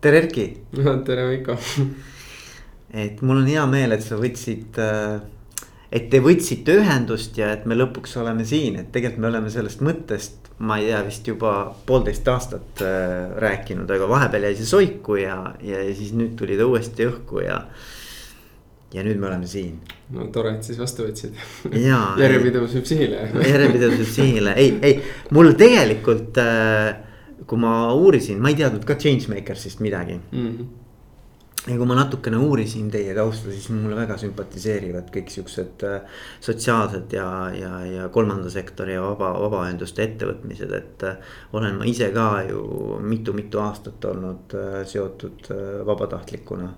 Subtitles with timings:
[0.00, 0.46] tere Erki.
[1.04, 1.56] tere Veiko.
[2.90, 5.20] et mul on hea meel, et sa võtsid, äh,
[5.92, 9.84] et te võtsite ühendust ja et me lõpuks oleme siin, et tegelikult me oleme sellest
[9.84, 11.54] mõttest, ma ei tea, vist juba
[11.86, 16.68] poolteist aastat äh, rääkinud, aga vahepeal jäi see soiku ja, ja siis nüüd tuli ta
[16.68, 17.60] uuesti õhku ja.
[18.96, 19.76] ja nüüd me oleme siin.
[20.16, 21.36] no tore, et siis vastu võtsid.
[22.24, 24.98] järjepidevus viib sihile järjepidevus viib sihile, ei, ei
[25.36, 27.06] mul tegelikult äh,
[27.46, 30.46] kui ma uurisin, ma ei teadnud ka Changemakersist midagi mm.
[30.46, 30.66] -hmm.
[31.70, 36.00] ja kui ma natukene uurisin teie tausta, siis mulle väga sümpatiseerivad kõik siuksed äh,
[36.40, 41.16] sotsiaalsed ja, ja, ja kolmanda sektori ja vaba, vabaühenduste ettevõtmised, et äh,.
[41.52, 42.62] olen ma ise ka ju
[43.00, 45.52] mitu-mitu aastat olnud äh, seotud
[45.86, 46.74] vabatahtlikuna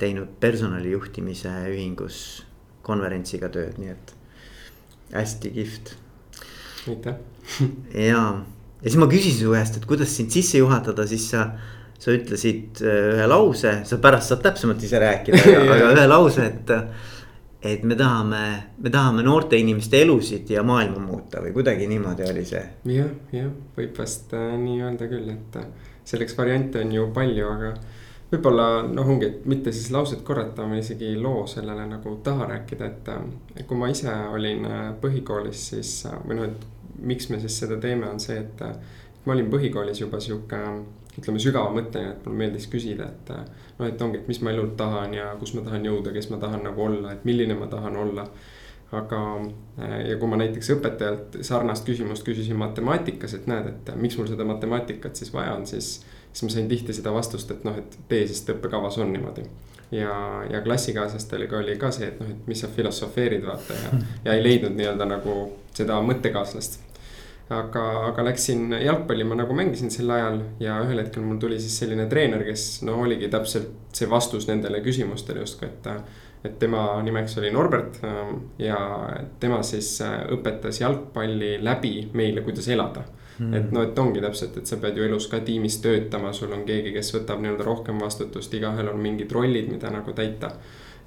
[0.00, 2.44] teinud personalijuhtimise ühingus
[2.82, 4.14] konverentsiga tööd, nii et
[5.12, 5.94] hästi kihvt
[6.90, 7.14] aitäh.
[7.94, 8.24] ja,
[8.82, 11.46] ja siis ma küsisin su käest, et kuidas sind sisse juhatada, siis sa,
[12.00, 16.48] sa ütlesid äh, ühe lause, sa pärast saad täpsemalt ise rääkida aga, aga ühe lause,
[16.52, 16.74] et.
[17.64, 18.38] et me tahame,
[18.76, 22.60] me tahame noorte inimeste elusid ja maailma muuta või kuidagi niimoodi oli see.
[22.92, 23.48] jah, jah,
[23.78, 27.70] võib vast äh, nii öelda küll, et äh, selleks variante on ju palju, aga
[28.34, 32.90] võib-olla noh, ongi, et mitte siis lauset korrata, ma isegi loo sellele nagu taha rääkida,
[32.90, 33.64] et.
[33.68, 34.66] kui ma ise olin
[35.00, 38.60] põhikoolis, siis või noh, et miks me siis seda teeme, on see, et
[39.24, 40.60] ma olin põhikoolis juba sihuke
[41.18, 43.30] ütleme sügavamõtteline, et mulle meeldis küsida, et
[43.78, 46.40] noh, et ongi, et mis ma elult tahan ja kus ma tahan jõuda, kes ma
[46.42, 48.28] tahan nagu olla, et milline ma tahan olla.
[48.94, 49.20] aga,
[50.06, 54.44] ja kui ma näiteks õpetajalt sarnast küsimust küsisin matemaatikas, et näed, et miks mul seda
[54.46, 56.04] matemaatikat siis vaja on, siis.
[56.32, 59.48] siis ma sain tihti seda vastust, et noh, et tee, sest õppekavas on niimoodi
[59.90, 60.14] ja,
[60.50, 64.42] ja klassikaaslastega oli ka see, et noh, et mis sa filosofeerid vaata ja, ja ei
[64.44, 65.38] leidnud nii-öelda nagu
[65.74, 66.80] seda mõttekaaslast
[67.52, 71.76] aga, aga läksin jalgpalli, ma nagu mängisin sel ajal ja ühel hetkel mul tuli siis
[71.82, 75.90] selline treener, kes no oligi täpselt see vastus nendele küsimustele justkui, et.
[76.44, 78.76] et tema nimeks oli Norbert ähm, ja
[79.40, 83.06] tema siis äh, õpetas jalgpalli läbi meile, kuidas elada
[83.38, 83.54] mm..
[83.54, 86.64] et no, et ongi täpselt, et sa pead ju elus ka tiimis töötama, sul on
[86.68, 90.54] keegi, kes võtab nii-öelda rohkem vastutust, igahel on mingid rollid, mida nagu täita.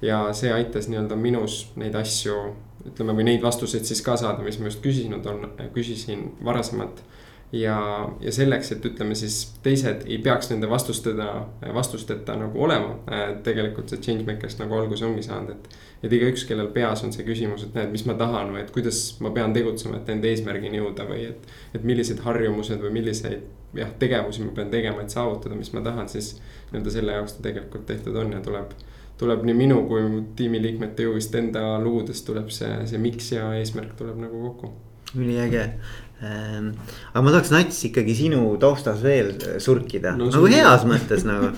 [0.02, 2.38] ja see aitas nii-öelda minus neid asju
[2.86, 7.02] ütleme, või neid vastuseid siis ka saada, mis ma just küsinud on, küsisin varasemalt.
[7.52, 7.78] ja,
[8.20, 12.98] ja selleks, et ütleme siis teised ei peaks nende vastustega, vastusteta nagu olema.
[13.44, 17.64] tegelikult see Changemakers nagu alguse ongi saanud, et, et igaüks, kellel peas on see küsimus,
[17.66, 21.08] et näed, mis ma tahan või et kuidas ma pean tegutsema, et enda eesmärgini jõuda
[21.08, 21.48] või et.
[21.74, 26.08] et millised harjumused või milliseid jah, tegevusi ma pean tegema, et saavutada, mis ma tahan,
[26.08, 26.36] siis
[26.70, 28.72] nii-öelda selle jaoks ta tegelikult tehtud on ja tuleb
[29.18, 30.02] tuleb nii minu kui
[30.38, 34.70] tiimiliikmete ju vist enda lugudest tuleb see, see miks ja eesmärk tuleb nagu kokku.
[35.16, 35.62] üliäge
[36.22, 36.74] ähm,,
[37.12, 39.32] aga ma tahaks Nats ikkagi sinu taustas veel
[39.64, 41.50] surkida no,, nagu heas mõttes nagu.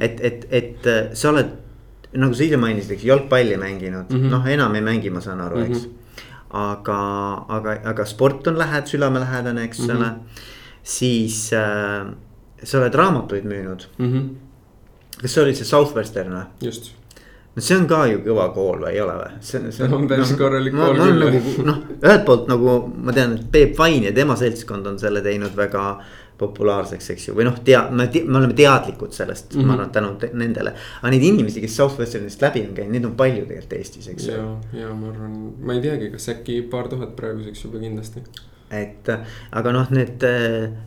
[0.00, 1.54] et, et, et äh, sa oled,
[2.12, 5.40] nagu sa ise mainisid, eks jalgpalli mänginud mm -hmm., noh, enam ei mängi, ma saan
[5.40, 5.90] aru, eks mm.
[5.90, 6.22] -hmm.
[6.50, 7.00] aga,
[7.48, 10.44] aga, aga sport on lähed-, südamelähedane, eks ole mm -hmm..
[10.82, 12.06] siis äh,
[12.62, 14.12] sa oled raamatuid müünud mm.
[14.12, 14.28] -hmm.
[15.20, 16.44] kas see oli see Southwestern või?
[16.62, 16.92] just
[17.56, 19.40] no see on ka ju kõva kool või ei ole või?
[19.40, 21.24] see, see on päris no, korralik kool küll.
[21.24, 22.76] Nagu, noh, ühelt poolt nagu
[23.08, 25.86] ma tean, et Peep Vain ja tema seltskond on selle teinud väga
[26.38, 29.66] populaarseks, eks ju, või noh, tea-, me, me oleme teadlikud sellest mm, -hmm.
[29.66, 30.74] ma arvan, tänu nendele.
[31.00, 34.34] aga neid inimesi, kes Southwesternist läbi on käinud, neid on palju tegelikult Eestis, eks ju.
[34.34, 34.50] ja,
[34.82, 38.24] ja ma arvan, ma ei teagi, kas äkki paar tuhat praeguseks juba kindlasti
[38.70, 39.10] et
[39.54, 40.24] aga noh, need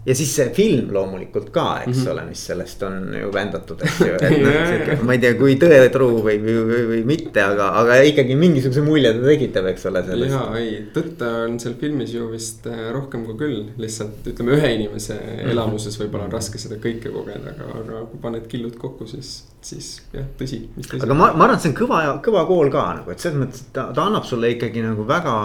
[0.05, 2.11] ja siis see film loomulikult ka, eks mm -hmm.
[2.11, 4.15] ole, mis sellest on ju vändatud, eks ju.
[4.19, 8.35] et noh, ma ei tea, kui tõetruu või, või, või, või mitte, aga, aga ikkagi
[8.35, 10.03] mingisuguse mulje ta tekitab, eks ole.
[10.27, 14.73] ja ei, tõtt on seal filmis ju vist äh, rohkem kui küll, lihtsalt ütleme, ühe
[14.75, 15.53] inimese mhm.
[15.53, 19.31] elamuses võib-olla on raske seda kõike kogeda, aga, aga kui paned killud kokku, siis,
[19.65, 20.65] siis jah, tõsi.
[20.99, 23.63] aga ma, ma arvan, et see on kõva, kõva kool ka nagu, et selles mõttes,
[23.63, 25.35] et ta, ta annab sulle ikkagi nagu väga.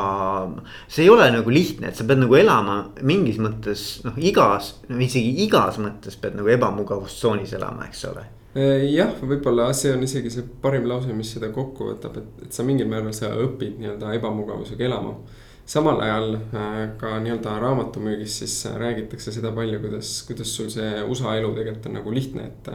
[0.89, 5.45] see ei ole nagu lihtne, et sa pead nagu elama mingis mõttes noh, igas, isegi
[5.47, 8.25] igas mõttes pead nagu ebamugavustsoonis elama, eks ole
[8.57, 12.57] äh, jah, võib-olla see on isegi see parim lause, mis seda kokku võtab, et, et
[12.57, 15.17] sa mingil määral sa õpid nii-öelda ebamugavusega elama.
[15.67, 21.37] samal ajal äh, ka nii-öelda raamatumüügis siis räägitakse seda palju, kuidas, kuidas sul see USA
[21.39, 22.73] elu tegelikult on nagu lihtne, et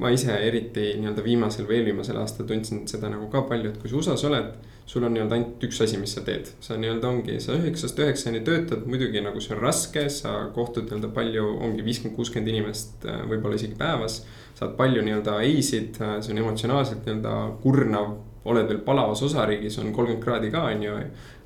[0.00, 3.90] ma ise eriti nii-öelda viimasel või eelviimasel aastal tundsin seda nagu ka palju, et kui
[3.90, 4.54] sa USA-s oled.
[4.86, 8.44] sul on nii-öelda ainult üks asi, mis sa teed, sa nii-öelda ongi, sa üheksast üheksani
[8.46, 13.58] töötad, muidugi nagu see on raske, sa kohtud nii-öelda palju, ongi viiskümmend, kuuskümmend inimest võib-olla
[13.58, 14.20] isegi päevas.
[14.54, 17.34] saad palju nii-öelda ei-sid, see on emotsionaalselt nii-öelda
[17.64, 18.14] kurnav
[18.46, 20.98] oled veel palavas osariigis, on kolmkümmend kraadi ka, on ju.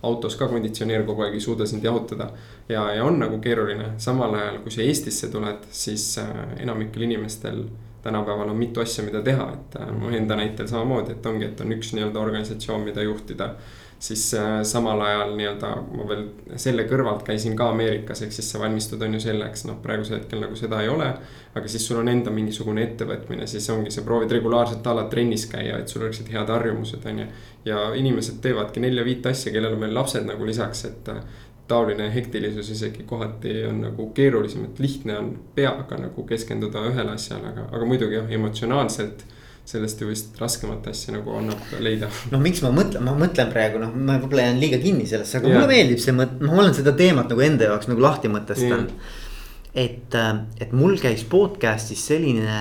[0.02, 2.30] autos ka konditsioneer kogu aeg ei suuda sind jahutada.
[2.68, 6.30] ja, ja on nagu keeruline, samal ajal kui sa Eestisse tuled, siis äh,
[6.60, 7.64] enamikel inimestel
[8.02, 11.60] tänapäeval on mitu asja, mida teha, et äh, mu enda näitel samamoodi, et ongi, et
[11.60, 13.54] on üks nii-öelda organisatsioon, mida juhtida
[14.00, 16.22] siis äh, samal ajal nii-öelda ma veel
[16.56, 20.40] selle kõrvalt käisin ka Ameerikas, ehk siis sa valmistud on ju selleks, noh, praegusel hetkel
[20.40, 21.10] nagu seda ei ole.
[21.54, 25.48] aga siis sul on enda mingisugune ettevõtmine, siis ongi, sa proovid regulaarselt a la trennis
[25.50, 27.26] käia, et sul oleksid head harjumused, on ju.
[27.64, 31.20] ja inimesed teevadki nelja-viit asja, kellel on veel lapsed nagu lisaks, et äh,
[31.70, 37.52] taoline hektilisus isegi kohati on nagu keerulisem, et lihtne on peaga nagu keskenduda ühele asjale,
[37.54, 39.24] aga, aga muidugi jah, emotsionaalselt
[39.70, 42.08] sellest ju vist raskemat asja nagu annab leida.
[42.32, 45.50] no miks ma mõtlen, ma mõtlen praegu noh, ma võib-olla jään liiga kinni sellesse, aga
[45.50, 45.60] yeah.
[45.60, 49.19] mulle meeldib see mõte, ma olen seda teemat nagu enda jaoks nagu lahti mõtestanud yeah
[49.74, 50.30] et, äh,
[50.60, 52.56] et mul käis podcast'is selline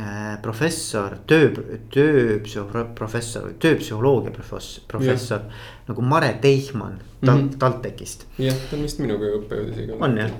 [0.00, 1.50] äh, professor, töö,
[1.92, 5.62] tööpsühhoprofessor, tööpsühholoogia professor, professor yeah.
[5.90, 7.58] nagu Mare Teichmann tal, mm -hmm.
[7.58, 8.26] TalTechist.
[8.38, 10.00] jah, ta on vist minuga õppejõud isegi.
[10.00, 10.30] on jah,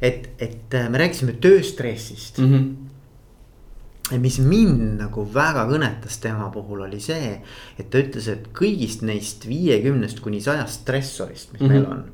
[0.00, 2.54] et, et äh, me rääkisime tööstressist mm.
[2.54, 2.74] -hmm
[4.20, 7.40] mis mind nagu väga kõnetas tema puhul oli see,
[7.78, 11.72] et ta ütles, et kõigist neist viiekümnest kuni sajast stressorist, mis mm -hmm.
[11.72, 12.04] meil on.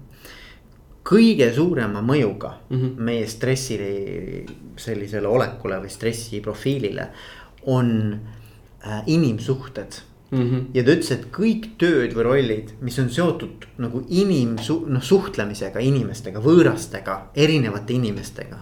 [1.11, 3.01] Kõige suurema mõjuga mm -hmm.
[3.09, 4.45] meie stressile,
[4.77, 7.09] sellisele olekule või stressiprofiilile
[7.67, 8.21] on
[8.87, 10.67] äh, inimsuhted Mm -hmm.
[10.75, 15.81] ja ta ütles, et kõik tööd või rollid, mis on seotud nagu inimsu-, noh suhtlemisega
[15.81, 18.59] inimestega, võõrastega, erinevate inimestega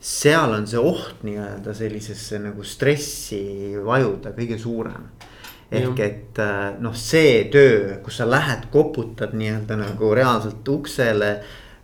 [0.00, 5.10] seal on see oht nii-öelda sellisesse nagu stressi vajuda kõige suurem.
[5.70, 11.30] Ehk et äh, noh, see töö, kus sa lähed, koputad nii-öelda nagu reaalselt uksele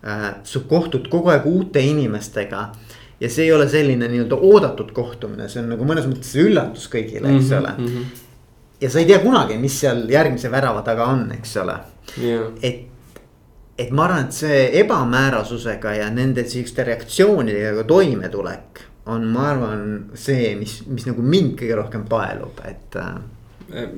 [0.03, 0.27] äh,.
[0.43, 2.67] sa kohtud kogu aeg uute inimestega.
[3.19, 7.31] ja see ei ole selline nii-öelda oodatud kohtumine, see on nagu mõnes mõttes üllatus kõigile,
[7.37, 7.85] eks -hmm, ole mm.
[7.85, 8.25] -hmm.
[8.81, 11.79] ja sa ei tea kunagi, mis seal järgmise värava taga on, eks ole
[12.21, 12.51] yeah..
[12.61, 12.85] et
[13.77, 19.83] et ma arvan, et see ebamäärasusega ja nende sihukeste reaktsioonidega toimetulek on, ma arvan,
[20.17, 23.19] see, mis, mis nagu mind kõige rohkem paelub, et äh,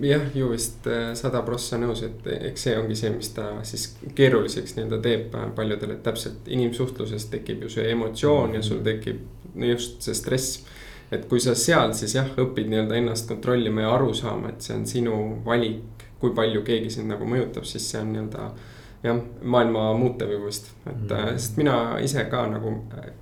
[0.01, 3.89] jah, ju vist äh, sada prossa nõus, et eks see ongi see, mis ta siis
[4.16, 9.21] keeruliseks nii-öelda teeb paljudele, et täpselt inimsuhtluses tekib ju see emotsioon ja sul tekib
[9.69, 10.63] just see stress.
[11.12, 14.75] et kui sa seal siis jah, õpid nii-öelda ennast kontrollima ja aru saama, et see
[14.77, 18.51] on sinu valik, kui palju keegi sind nagu mõjutab, siis see on nii-öelda
[19.04, 21.38] jah, maailma muutev ju vist, et mm.
[21.38, 22.75] sest mina ise ka nagu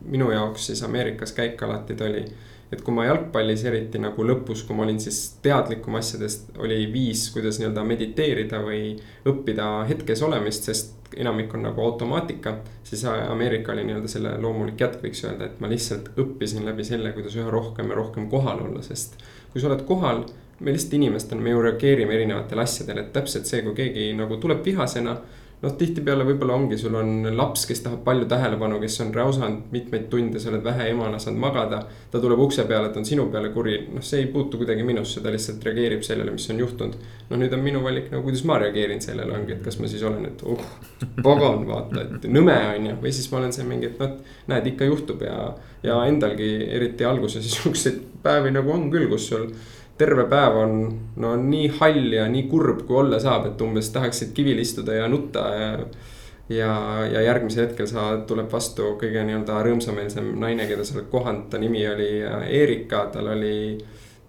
[0.06, 2.26] minu jaoks siis Ameerikas käik alati ta oli.
[2.72, 7.30] Et kui ma jalgpallis eriti nagu lõpus, kui ma olin siis teadlikum asjadest, oli viis,
[7.32, 8.98] kuidas nii-öelda mediteerida või
[9.28, 12.58] õppida hetkes olemist, sest enamik on nagu automaatika.
[12.84, 17.14] siis Ameerika oli nii-öelda selle loomulik jätk, võiks öelda, et ma lihtsalt õppisin läbi selle,
[17.16, 19.16] kuidas üha rohkem ja rohkem kohal olla, sest
[19.52, 20.26] kui sa oled kohal
[20.60, 24.64] me lihtsalt inimestena, me ju reageerime erinevatele asjadele, et täpselt see, kui keegi nagu tuleb
[24.66, 25.18] vihasena
[25.64, 30.06] noh, tihtipeale võib-olla ongi, sul on laps, kes tahab palju tähelepanu, kes on räusanud mitmeid
[30.12, 31.80] tunde, sa oled vähe emana saanud magada.
[32.12, 35.22] ta tuleb ukse peale, ta on sinu peale kuri, noh, see ei puutu kuidagi minusse,
[35.22, 36.98] ta lihtsalt reageerib sellele, mis on juhtunud.
[37.30, 40.04] no nüüd on minu valik nagu, kuidas ma reageerin sellele ongi, et kas ma siis
[40.06, 40.62] olen, et oh,
[41.24, 44.14] pagan, vaata, et nõme on ju, või siis ma olen see mingi, et noh,
[44.54, 45.40] näed, ikka juhtub ja.
[45.84, 49.50] ja endalgi eriti alguses siukseid päevi nagu on küll, kus sul
[49.98, 50.76] terve päev on
[51.24, 55.08] no nii hall ja nii kurb, kui olla saab, et umbes tahaksid kivil istuda ja
[55.12, 55.70] nutta ja.
[56.50, 56.72] ja,
[57.12, 61.62] ja järgmisel hetkel sa tuleb vastu kõige nii-öelda rõõmsameelsem naine, keda sa oled kohanud, ta
[61.62, 62.12] nimi oli
[62.62, 63.58] Erika, tal oli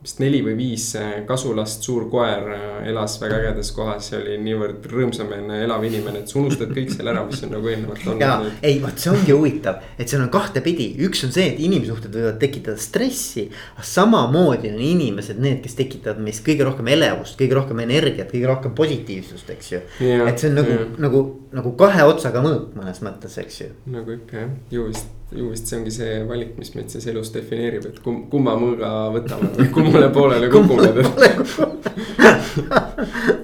[0.02, 0.84] vist neli või viis
[1.26, 6.30] kasulast, suur koer äh, elas väga ägedas kohas ja oli niivõrd rõõmsameelne, elav inimene, et
[6.30, 8.22] sa unustad kõik selle ära, mis on nagu eelnevalt olnud.
[8.22, 12.14] ja ei, vot see ongi huvitav, et seal on kahtepidi, üks on see, et inimsuhted
[12.14, 13.48] võivad tekitada stressi.
[13.82, 18.78] samamoodi on inimesed need, kes tekitavad meis kõige rohkem elevust, kõige rohkem energiat, kõige rohkem
[18.78, 19.84] positiivsust, eks ju.
[19.98, 21.26] et see on nagu, nagu,
[21.58, 23.72] nagu kahe otsaga mõõk mõnes mõttes, eks ju.
[23.90, 27.32] nagu ikka jah, ju vist ju vist see ongi see valik, mis meid siis elus
[27.34, 30.88] defineerib, et kum-, kumma mõõga võtame või kummale poolele kukume.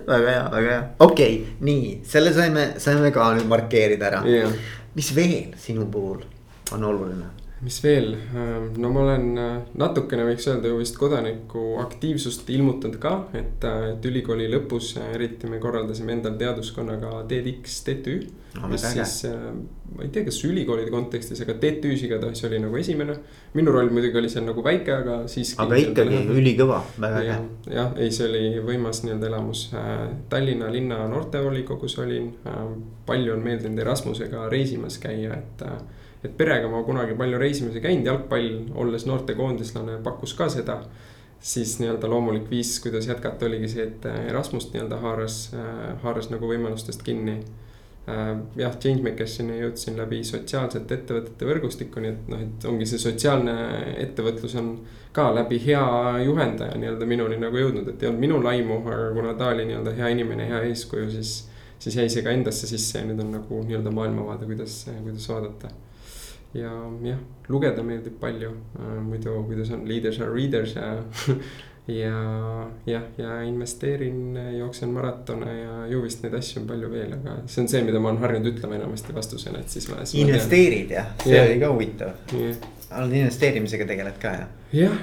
[0.08, 4.24] väga hea, väga hea, okei okay,, nii, selle saime, saime ka nüüd markeerida ära.
[4.28, 4.52] Yeah..
[4.96, 6.24] mis veel sinu puhul
[6.72, 7.43] on oluline?
[7.64, 8.12] Mis veel,
[8.76, 9.26] no ma olen
[9.80, 16.18] natukene võiks öelda ju vist kodanikuaktiivsust ilmutanud ka, et, et ülikooli lõpus eriti me korraldasime
[16.18, 18.18] endal teaduskonnaga TEDx TTÜ
[18.58, 18.68] no,.
[18.68, 19.14] mis siis,
[19.94, 23.16] ma ei tea, kas ülikoolide kontekstis, aga TTÜ-s igatahes oli nagu esimene.
[23.54, 25.58] minu roll muidugi oli seal nagu väike, aga siiski.
[25.64, 27.40] aga ikkagi ülikõva, väga äge.
[27.78, 29.66] jah, ei, see oli võimas nii-öelda elamus.
[30.28, 32.32] Tallinna linna noortevolikogus olin,
[33.06, 35.68] palju on meeldinud Erasmusega reisimas käia, et
[36.24, 40.82] et perega ma kunagi palju reisimas ei käinud, jalgpall, olles noortekoondislane, pakkus ka seda.
[41.44, 45.36] siis nii-öelda loomulik viis, kuidas jätkata, oligi see, et Erasmust nii-öelda haaras,
[46.00, 47.42] haaras nagu võimalustest kinni.
[48.56, 53.54] jah, Changemakersini jõudsin läbi sotsiaalsete ettevõtete võrgustikku, nii et noh, et ongi see sotsiaalne
[54.02, 54.74] ettevõtlus on
[55.12, 55.84] ka läbi hea
[56.24, 59.96] juhendaja nii-öelda minuni nagu jõudnud, et ei olnud minul aimu, aga kuna ta oli nii-öelda
[59.96, 61.32] hea inimene, hea eeskuju, siis
[61.78, 65.72] siis jäi see ka endasse sisse ja nüüd on nagu nii-öelda maailmavaade, kuidas, kuidas vaadata
[66.54, 70.96] ja jah, lugeda meeldib palju, äh, muidu kuidas on leaders are readers ja
[71.86, 77.36] ja jah, ja investeerin, jooksen maratone ja ju vist neid asju on palju veel, aga
[77.44, 80.00] see on see, mida ma olen harjunud ütlema enamasti vastusena, et siis ma.
[80.22, 81.48] investeerid jah, see yeah.
[81.50, 83.08] oli ka huvitav yeah..
[83.20, 84.54] investeerimisega tegeled ka jah?
[84.72, 84.96] jah,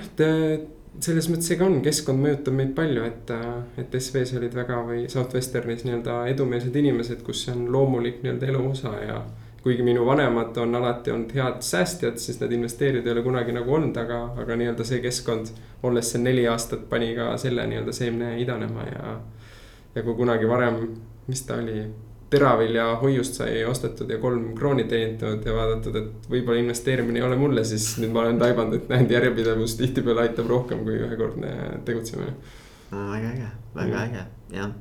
[1.00, 3.32] selles mõttes ega on, keskkond mõjutab meid palju, et,
[3.80, 8.66] et SV-s olid väga või Southwesternis nii-öelda edumeelsed inimesed, kus see on loomulik nii-öelda elu
[8.74, 9.22] osa ja
[9.64, 13.74] kuigi minu vanemad on alati olnud head säästjad, siis need investeerijad ei ole kunagi nagu
[13.78, 15.52] olnud, aga, aga nii-öelda see keskkond.
[15.84, 19.20] olles seal neli aastat, pani ka selle nii-öelda seemne idanema ja.
[19.96, 20.82] ja kui kunagi varem,
[21.28, 21.86] mis ta oli,
[22.32, 27.38] teravilja hoiust sai ostetud ja kolm krooni teenitud ja vaadatud, et võib-olla investeerimine ei ole
[27.38, 32.32] mulle, siis nüüd ma olen taibanud, et näinud järjepidevus tihtipeale aitab rohkem kui ühekordne tegutsemine
[32.92, 34.72] väga äge, väga äge, jah.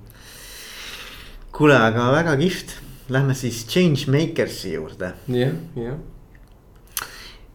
[1.53, 2.79] kuule, aga väga kihvt
[3.11, 5.13] lähme siis Changemakersi juurde.
[5.29, 5.99] jah, jah.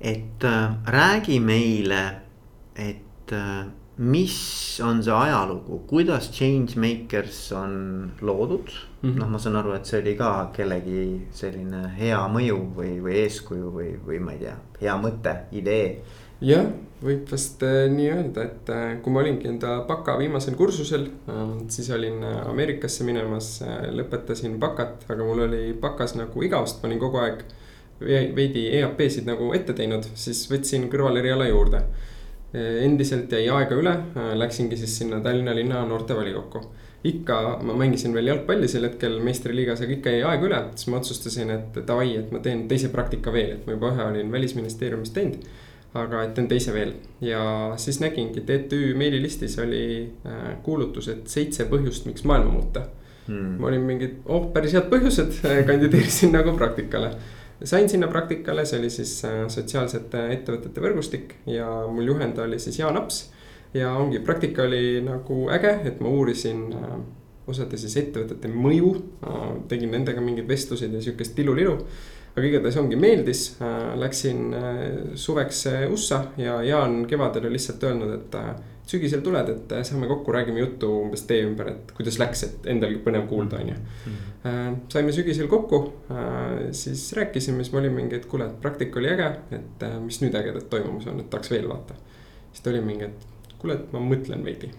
[0.02, 2.04] et äh, räägi meile,
[2.76, 3.66] et äh,
[3.98, 8.70] mis on see ajalugu, kuidas Changemakers on loodud
[9.02, 9.20] mm -hmm.?
[9.20, 13.72] noh, ma saan aru, et see oli ka kellegi selline hea mõju või, või eeskuju
[13.72, 16.02] või, või ma ei tea, hea mõte, idee.
[16.42, 16.68] Jah
[17.06, 21.58] võib vast äh, nii öelda, et äh, kui ma olingi enda baka viimasel kursusel, ähm,
[21.72, 23.58] siis olin äh, Ameerikasse minemas,
[23.96, 27.46] lõpetasin bakat, aga mul oli bakas nagu igavust, ma olin kogu aeg
[28.36, 31.80] veidi EAP-sid nagu ette teinud, siis võtsin kõrvaleriala juurde.
[32.56, 33.92] endiselt jäi aega üle,
[34.40, 36.62] läksingi siis sinna Tallinna linna noortevolikokku
[37.06, 37.38] ikka
[37.68, 41.52] ma mängisin veel jalgpalli sel hetkel meistriliigas, aga ikka jäi aega üle, siis ma otsustasin,
[41.52, 45.48] et davai, et ma teen teise praktika veel, et ma juba ühe olin välisministeeriumis teinud
[45.96, 47.42] aga et teen teise veel ja
[47.82, 49.86] siis nägingi, et ETÜ meililistis oli
[50.28, 52.86] äh, kuulutus, et seitse põhjust, miks maailma muuta
[53.28, 53.56] hmm..
[53.62, 57.14] ma olin mingid, oh päris head põhjused, kandideerisin nagu praktikale.
[57.64, 62.80] sain sinna praktikale, see oli siis äh, sotsiaalsete ettevõtete võrgustik ja mul juhend oli siis
[62.82, 63.30] Jaan Aps.
[63.74, 66.98] ja ongi, praktika oli nagu äge, et ma uurisin äh,
[67.48, 68.92] osade siis ettevõtete mõju,
[69.70, 71.76] tegin nendega mingeid vestluseid ja sihukest tilulilu
[72.36, 74.80] aga igatahes ongi, meeldis, äh, läksin äh,
[75.16, 78.36] suveks äh, USA ja Jaan kevadel oli lihtsalt öelnud, et
[78.86, 83.00] sügisel tuled, et saame kokku, räägime juttu umbes tee ümber, et kuidas läks, et endalgi
[83.06, 83.78] põnev kuulda, on ju.
[84.06, 84.76] Mhm.
[84.94, 85.80] saime sügisel kokku,
[86.70, 90.38] siis rääkisime, siis ma olin mingi, et kuule, et praktika oli äge, et mis nüüd
[90.38, 91.98] ägedat toimumas on, et tahaks veel vaata.
[92.52, 94.70] siis ta oli mingi, et kuule, et ma mõtlen veidi.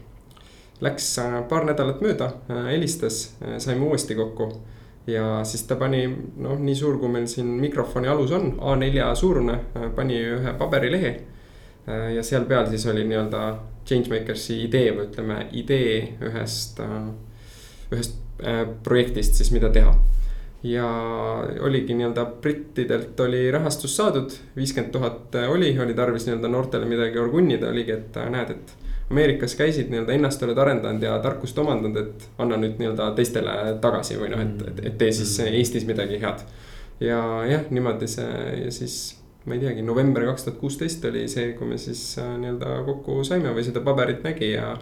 [0.87, 1.11] Läks
[1.49, 2.31] paar nädalat mööda,
[2.71, 3.25] helistas,
[3.59, 4.53] saime uuesti kokku
[5.07, 6.07] ja siis ta pani,
[6.43, 11.13] noh, nii suur, kui meil siin mikrofoni alus on, A4 suurune, äh, pani ühe paberilehe.
[11.87, 13.47] Äh, ja seal peal siis oli nii-öelda
[13.87, 17.11] Changemakersi idee või ütleme, idee ühest, äh,
[17.95, 18.23] ühest
[18.85, 19.95] projektist siis, mida teha.
[20.67, 20.87] ja
[21.63, 27.69] oligi nii-öelda brittidelt oli rahastus saadud, viiskümmend tuhat oli, oli tarvis nii-öelda noortele midagi orgunnida,
[27.71, 28.75] oligi, et näed, et
[29.11, 34.19] Ameerikas käisid nii-öelda ennast oled arendanud ja tarkust omandanud, et anna nüüd nii-öelda teistele tagasi
[34.19, 35.61] või noh, et, et, et tee siis mm.
[35.61, 36.43] Eestis midagi head.
[37.01, 38.27] ja jah, niimoodi see
[38.65, 38.97] ja siis
[39.47, 43.21] ma ei teagi, november kaks tuhat kuusteist oli see, kui me siis äh, nii-öelda kokku
[43.25, 44.73] saime või seda paberit nägi ja.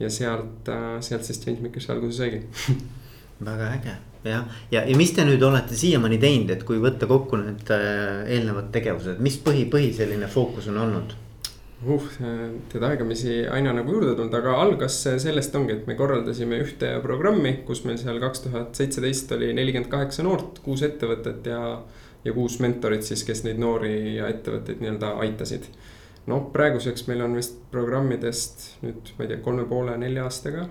[0.00, 2.42] ja sealt, äh, sealt siis Changemakers alguse saigi
[3.48, 3.96] väga äge
[4.28, 8.24] jah, ja, ja mis te nüüd olete siiamaani teinud, et kui võtta kokku need äh,
[8.36, 11.16] eelnevad tegevused, mis põhi, põhi selline fookus on olnud?
[12.22, 16.94] Uh, tead aegamisi aina nagu juurde tulnud, aga algas sellest ongi, et me korraldasime ühte
[17.04, 21.60] programmi, kus meil seal kaks tuhat seitseteist oli nelikümmend kaheksa noort, kuus ettevõtet ja.
[22.24, 25.68] ja kuus mentorit siis, kes neid noori ja ettevõtteid nii-öelda aitasid.
[26.30, 30.68] noh, praeguseks meil on vist programmidest nüüd, ma ei tea, kolme poole, nelja aastaga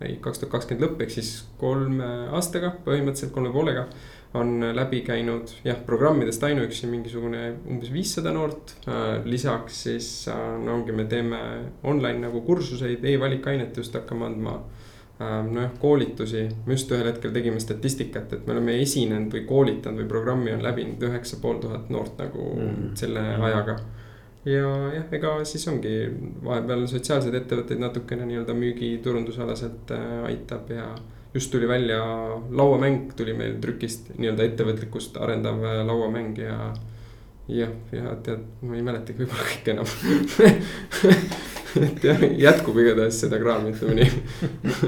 [0.00, 1.30] ei, kaks tuhat kakskümmend lõpp, ehk siis
[1.60, 2.06] kolme
[2.36, 3.86] aastaga, põhimõtteliselt kolme poolega.
[4.34, 8.74] On läbi käinud jah, programmidest ainuüksi mingisugune umbes viissada noort.
[9.24, 10.08] lisaks siis
[10.64, 11.38] no ongi, me teeme
[11.84, 14.58] online nagu kursuseid e, e-valikainet just hakkame andma
[15.18, 20.10] nojah, koolitusi, me just ühel hetkel tegime statistikat, et me oleme esinenud või koolitanud või
[20.10, 22.90] programmi on läbinud üheksa pool tuhat noort nagu mm.
[23.00, 23.78] selle ajaga
[24.46, 25.92] ja jah, ega siis ongi
[26.44, 30.90] vahepeal sotsiaalseid ettevõtteid natukene nii-öelda müügiturundusalaselt äh, aitab ja
[31.34, 32.00] just tuli välja
[32.50, 36.70] lauamäng tuli meil trükist nii-öelda ettevõtlikkust arendav äh, lauamäng ja.
[37.48, 39.86] jah, ja tead, ma ei mäletagi võib-olla kõike enam
[41.88, 44.10] et jah, jätkub igatahes seda kraami, ütleme nii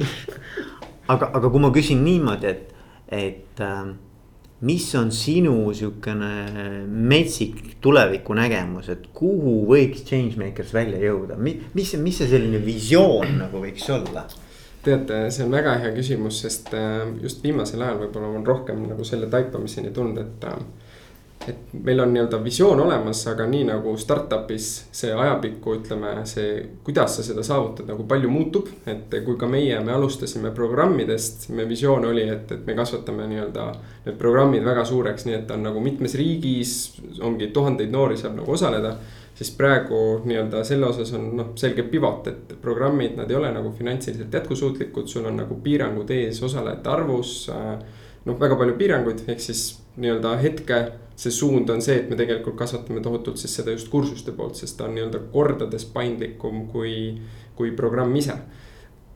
[1.12, 2.74] aga, aga kui ma küsin niimoodi, et,
[3.10, 3.90] et äh,
[4.66, 6.30] mis on sinu sihukene
[6.88, 13.86] metsik tulevikunägemus, et kuhu võiks Changemakers välja jõuda, mis, mis see selline visioon nagu võiks
[13.94, 14.26] olla?
[14.88, 19.04] teate, see on väga hea küsimus, sest äh, just viimasel ajal võib-olla on rohkem nagu
[19.04, 20.60] selle taipamiseni tulnud, et äh,
[21.46, 27.16] et meil on nii-öelda visioon olemas, aga nii nagu startup'is see ajapikku ütleme, see, kuidas
[27.16, 28.68] sa seda saavutad, nagu palju muutub.
[28.86, 33.68] et kui ka meie, me alustasime programmidest, meie visioon oli, et, et me kasvatame nii-öelda
[34.06, 36.74] need programmid väga suureks, nii et on nagu mitmes riigis
[37.24, 38.96] ongi tuhandeid noori saab nagu osaleda
[39.38, 43.70] siis praegu nii-öelda selle osas on noh, selge pivot, et programmid, nad ei ole nagu
[43.70, 47.34] finantsiliselt jätkusuutlikud, sul on nagu piirangud ees osalejate arvus.
[48.24, 49.62] noh, väga palju piiranguid, ehk siis
[49.98, 50.80] nii-öelda hetke
[51.18, 54.78] see suund on see, et me tegelikult kasvatame tohutult siis seda just kursuste poolt, sest
[54.78, 56.94] ta on nii-öelda kordades paindlikum kui,
[57.58, 58.38] kui programm ise.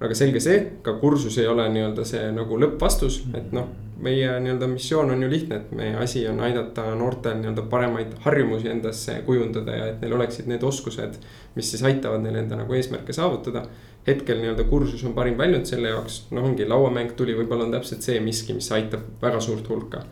[0.03, 3.69] aga selge see, ka kursus ei ole nii-öelda see nagu lõppvastus, et noh,
[4.03, 8.73] meie nii-öelda missioon on ju lihtne, et meie asi on aidata noortel nii-öelda paremaid harjumusi
[8.73, 11.21] endasse kujundada ja et neil oleksid need oskused,
[11.55, 13.69] mis siis aitavad neil enda nagu eesmärke saavutada
[14.07, 18.03] hetkel nii-öelda kursus on parim väljund selle jaoks, noh, ongi lauamäng tuli, võib-olla on täpselt
[18.03, 20.03] see miski, mis aitab väga suurt hulka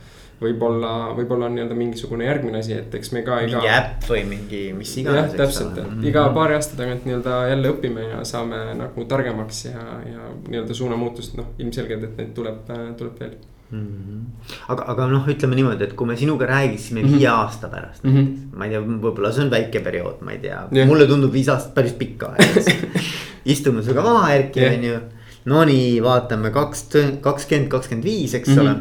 [0.41, 3.61] võib-olla, võib-olla on nii-öelda mingisugune järgmine asi, et eks me ka iga.
[3.61, 5.35] mingi äpp või mingi mis iganes.
[5.35, 6.09] jah, täpselt, et mm -hmm.
[6.09, 11.37] iga paari aasta tagant nii-öelda jälle õpime ja saame nagu targemaks ja, ja nii-öelda suunamuutust,
[11.37, 13.39] noh, ilmselgelt, et neid tuleb, tuleb veel
[13.71, 14.49] Mm -hmm.
[14.69, 17.19] aga, aga noh, ütleme niimoodi, et kui me sinuga räägiksime mm -hmm.
[17.19, 18.57] viie aasta pärast mm, -hmm.
[18.59, 21.49] ma ei tea, võib-olla see on väike periood, ma ei tea yeah., mulle tundub viis
[21.49, 22.67] aastat päris pikk aeg
[23.55, 24.99] istume sinuga maha, Erki on ju.
[25.45, 26.89] Nonii, vaatame kaks,
[27.21, 28.61] kakskümmend, kakskümmend viis, eks mm -hmm.
[28.61, 28.75] ole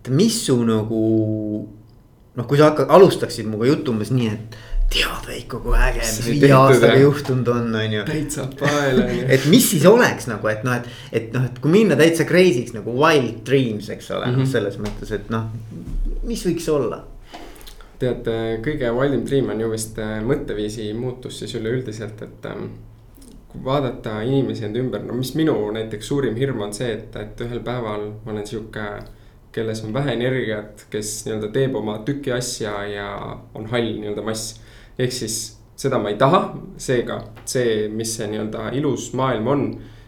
[0.00, 1.04] et mis su nagu
[2.36, 4.58] noh, kui sa hakkad, alustaksid minuga juttu umbes nii, et
[4.90, 8.02] tead Veiko, kui äge, mis viie aastaga juhtunud on, on ju.
[8.08, 9.28] täitsa pael on ju.
[9.36, 12.74] et mis siis oleks nagu, et noh, et, et noh, et kui minna täitsa crazy'ks
[12.74, 14.50] nagu wild dreams, eks ole mm, -hmm.
[14.50, 15.50] selles mõttes, et noh,
[16.26, 17.04] mis võiks olla?
[18.00, 18.28] tead,
[18.64, 22.70] kõige wildim dream on ju vist äh, mõtteviisi muutus siis üleüldiselt, et ähm,
[23.50, 27.42] kui vaadata inimesi enda ümber, no mis minu näiteks suurim hirm on see, et, et
[27.44, 28.86] ühel päeval ma olen sihuke
[29.52, 33.08] kelles on vähe energiat, kes nii-öelda teeb oma tüki asja ja
[33.54, 34.60] on hall nii-öelda mass.
[34.98, 35.38] ehk siis
[35.76, 36.42] seda ma ei taha,
[36.76, 39.64] seega see, mis see nii-öelda ilus maailm on,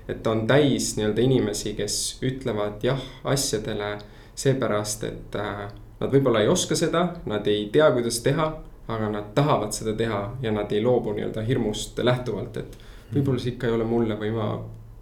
[0.08, 3.96] et on täis nii-öelda inimesi, kes ütlevad jah asjadele
[4.34, 5.64] seepärast, et äh,
[6.00, 8.48] nad võib-olla ei oska seda, nad ei tea, kuidas teha,
[8.92, 12.78] aga nad tahavad seda teha ja nad ei loobu nii-öelda hirmust lähtuvalt, et
[13.14, 14.48] võib-olla see ikka ei ole mulle või ma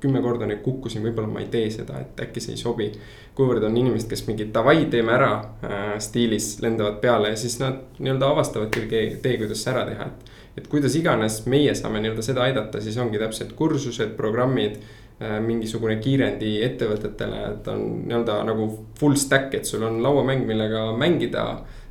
[0.00, 2.90] kümme korda nüüd kukkusin, võib-olla ma ei tee seda, et äkki see ei sobi.
[3.36, 5.32] kuivõrd on inimesed, kes mingi davai, teeme ära
[5.64, 10.08] äh, stiilis lendavad peale ja siis nad nii-öelda avastavad küll tee, kuidas see ära teha,
[10.08, 10.32] et.
[10.60, 14.80] et kuidas iganes meie saame nii-öelda seda aidata, siis ongi täpselt kursused, programmid
[15.20, 15.38] äh,.
[15.44, 21.46] mingisugune kiirendi ettevõtetele, et on nii-öelda nagu full stack, et sul on lauamäng, millega mängida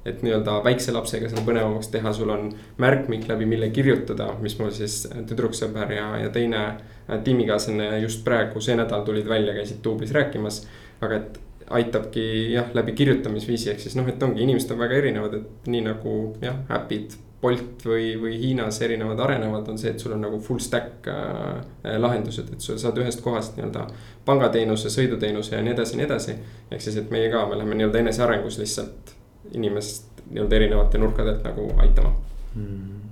[0.05, 2.47] et nii-öelda väikse lapsega seda põnevamaks teha, sul on
[2.81, 8.61] märkmik läbi, mille kirjutada, mis mul siis tüdruksõber ja, ja teine Äh, tiimikaaslane just praegu
[8.61, 10.67] see nädal tulid välja, käisid duublis rääkimas.
[11.01, 15.35] aga et aitabki jah, läbi kirjutamisviisi, ehk siis noh, et ongi, inimesed on väga erinevad,
[15.37, 17.17] et nii nagu jah, äpid.
[17.39, 21.93] Bolt või, või Hiinas erinevad arenevad, on see, et sul on nagu full stack äh,
[21.95, 23.85] lahendused, et sa saad ühest kohast nii-öelda
[24.27, 26.35] pangateenuse, sõiduteenuse ja nii edasi ja nii edasi.
[26.67, 29.15] ehk siis, et meie ka, me läheme nii-öelda enesearengus lihtsalt
[29.55, 32.11] inimest nii-öelda erinevate nurkade alt nagu aitama
[32.55, 33.08] mm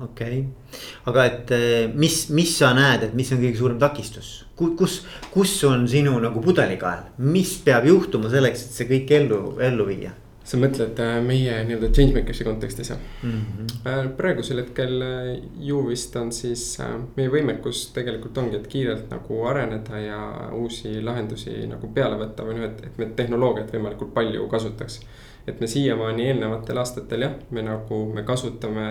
[0.00, 0.44] okei okay.,
[1.10, 5.00] aga et eh, mis, mis sa näed, et mis on kõige suurem takistus, kus,
[5.32, 10.14] kus on sinu nagu pudelikael, mis peab juhtuma selleks, et see kõik ellu, ellu viia?
[10.48, 14.06] sa mõtled äh, meie nii-öelda changemaker'i kontekstis mm -hmm.?
[14.16, 15.26] praegusel hetkel äh,
[15.60, 16.62] ju vist on siis
[17.16, 20.20] meie võimekus tegelikult ongi, et kiirelt nagu areneda ja
[20.56, 25.00] uusi lahendusi nagu peale võtta või noh, et, et me tehnoloogiat võimalikult palju kasutaks.
[25.46, 28.88] et me siiamaani eelnevatel aastatel jah, me nagu, me kasutame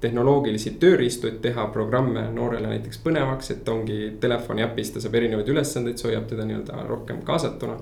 [0.00, 5.48] tehnoloogilisi tööriistu, et teha programme noorele näiteks põnevaks, et ongi telefoni äpis, ta saab erinevaid
[5.48, 7.78] ülesandeid, see hoiab teda nii-öelda rohkem kaasatuna.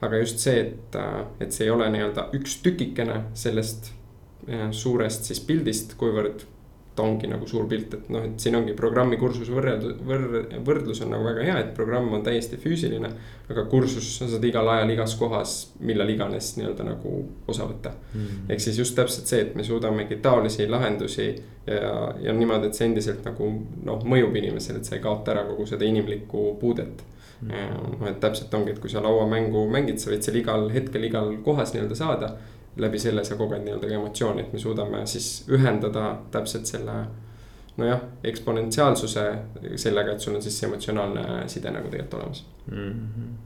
[0.00, 0.96] aga just see, et,
[1.40, 3.90] et see ei ole nii-öelda üks tükikene sellest
[4.46, 6.44] eh, suurest siis pildist, kuivõrd
[6.98, 11.02] ta ongi nagu suur pilt, et noh, et siin ongi programmi kursuse võrreld-, võrd-, võrdlus
[11.04, 13.10] on nagu väga hea, et programm on täiesti füüsiline.
[13.48, 17.12] aga kursus sa saad igal ajal igas kohas, millal iganes nii-öelda nagu
[17.48, 17.94] osa võtta.
[18.14, 18.48] Mm..
[18.52, 22.90] ehk siis just täpselt see, et me suudamegi taolisi lahendusi ja, ja niimoodi, et see
[22.90, 23.52] endiselt nagu
[23.86, 27.06] noh, mõjub inimesele, et sa ei kaota ära kogu seda inimlikku puudet.
[27.38, 27.90] Mm..
[28.00, 31.36] noh, et täpselt ongi, et kui sa lauamängu mängid, sa võid seal igal hetkel, igal
[31.46, 32.34] kohas nii-öelda saada
[32.78, 37.00] läbi selle sa koged nii-öelda ka emotsiooni, et me suudame siis ühendada täpselt selle.
[37.78, 39.22] nojah, eksponentsiaalsuse
[39.78, 42.94] sellega, et sul on siis see emotsionaalne side nagu tegelikult olemas mm.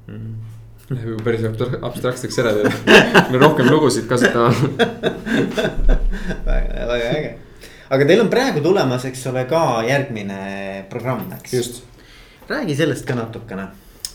[0.09, 0.35] -hmm.
[0.91, 1.45] Läheb juba päris
[1.83, 2.73] abstraktseks ära tead,
[3.31, 4.49] me rohkem lugusid kasutama
[6.49, 7.37] väga, väga äge.
[7.91, 11.55] aga teil on praegu tulemas, eks ole, ka järgmine programm, eks.
[11.55, 11.83] just.
[12.49, 13.69] räägi sellest ka natukene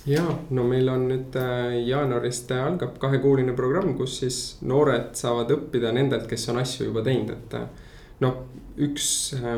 [0.08, 5.52] ja no meil on nüüd äh, jaanuarist äh, algab kahekuuline programm, kus siis noored saavad
[5.58, 7.58] õppida nendelt, kes on asju juba teinud, et.
[7.60, 7.84] Äh,
[8.24, 8.40] noh,
[8.82, 9.08] üks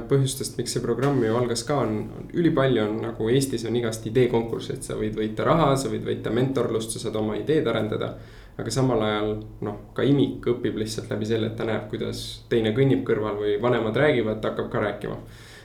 [0.08, 4.06] põhjustest, miks see programm ju algas ka on, on ülipalju on nagu Eestis on igast
[4.08, 8.14] ideekonkursse, et sa võid võita raha, sa võid võita mentorlust, sa saad oma ideed arendada.
[8.60, 9.30] aga samal ajal
[9.64, 13.54] noh, ka imik õpib lihtsalt läbi selle, et ta näeb, kuidas teine kõnnib kõrval või
[13.62, 15.20] vanemad räägivad, ta hakkab ka rääkima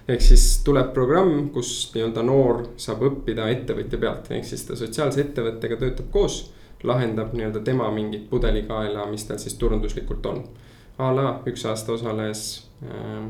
[0.08, 5.24] ehk siis tuleb programm, kus nii-öelda noor saab õppida ettevõtja pealt, ehk siis ta sotsiaalse
[5.24, 6.52] ettevõttega töötab koos.
[6.84, 10.44] lahendab nii-öelda tema mingit pudelikaela, mis tal siis turunduslikult on.
[10.98, 13.24] a la üks aasta osales äh,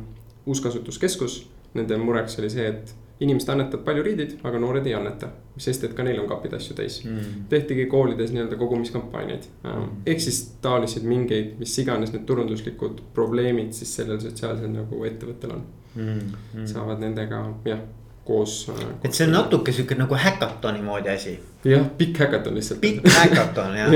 [0.47, 5.29] uuskasutuskeskus, nende mureks oli see, et inimesed annetavad palju riideid, aga noored ei anneta.
[5.57, 7.47] sest et ka neil on kapid asju täis mm..
[7.49, 9.87] tehtigi koolides nii-öelda kogumiskampaaniaid mm..
[10.07, 15.63] ehk siis taoliseid mingeid, mis iganes need turunduslikud probleemid siis sellel sotsiaalsel nagu ettevõttel on
[15.95, 16.21] mm.
[16.55, 16.67] -hmm.
[16.67, 17.81] saavad nendega jah
[18.25, 21.39] koos, äh, et see on natuke sihuke nagu häkatoni moodi asi.
[21.65, 22.81] jah, pikk häkaton lihtsalt.
[22.81, 23.93] pikk häkaton jah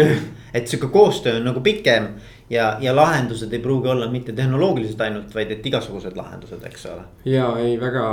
[0.54, 2.08] et sihuke koostöö on nagu pikem
[2.50, 7.04] ja, ja lahendused ei pruugi olla mitte tehnoloogilised ainult, vaid et igasugused lahendused, eks ole.
[7.24, 8.04] ja ei, väga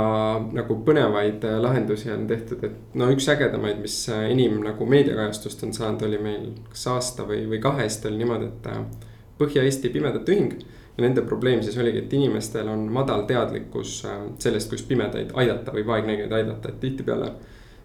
[0.56, 5.64] nagu põnevaid äh, lahendusi on tehtud, et no üks ägedamaid, mis äh, enim nagu meediakajastust
[5.68, 9.04] on saanud, oli meil kas aasta või, või kahe eest oli niimoodi, et
[9.36, 10.62] Põhja-Eesti Pimedate Ühing
[10.96, 15.74] ja nende probleem siis oligi, et inimestel on madal teadlikkus äh, sellest, kuidas pimedaid aidata
[15.74, 17.30] või vaegnägijaid aidata, et tihtipeale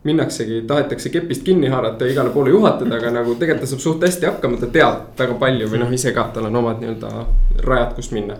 [0.04, 4.04] minnaksegi, tahetakse kepist kinni haarata ja igale poole juhatada, aga nagu tegelikult ta saab suht
[4.08, 7.12] hästi hakkama, ta teab väga palju või noh, ise ka, tal on omad nii-öelda
[7.67, 8.39] rajad, kust minna.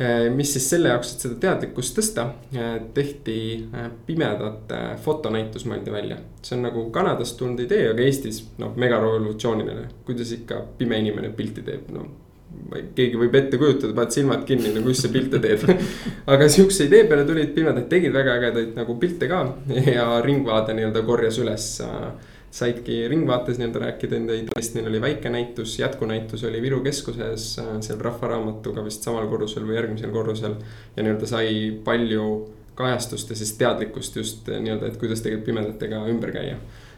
[0.00, 3.38] Äh, mis siis selle jaoks, et seda teadlikkust tõsta, äh, tehti
[4.06, 6.20] pimedate fotonäitus mõeldi välja.
[6.42, 11.66] see on nagu Kanadast tulnud idee, aga Eestis noh, megarevolutsiooniline, kuidas ikka pime inimene pilti
[11.66, 12.06] teeb, no
[12.96, 15.64] keegi võib ette kujutada, paned silmad kinni, no kus see pilte teeb
[16.32, 19.42] aga sihukese idee peale tulid, pimedad tegid väga ägedaid nagu pilte ka
[19.98, 21.68] ja Ringvaade nii-öelda korjas üles.
[22.56, 28.00] saidki Ringvaates nii-öelda rääkida enda ideest, neil oli väike näitus, jätkunäitus oli Viru keskuses seal
[28.00, 30.56] Rahvaraamatuga vist samal korrusel või järgmisel korrusel.
[30.96, 31.50] ja nii-öelda sai
[31.84, 32.26] palju
[32.76, 36.56] kajastust ja siis teadlikkust just nii-öelda, et kuidas tegelikult pimedatega ümber käia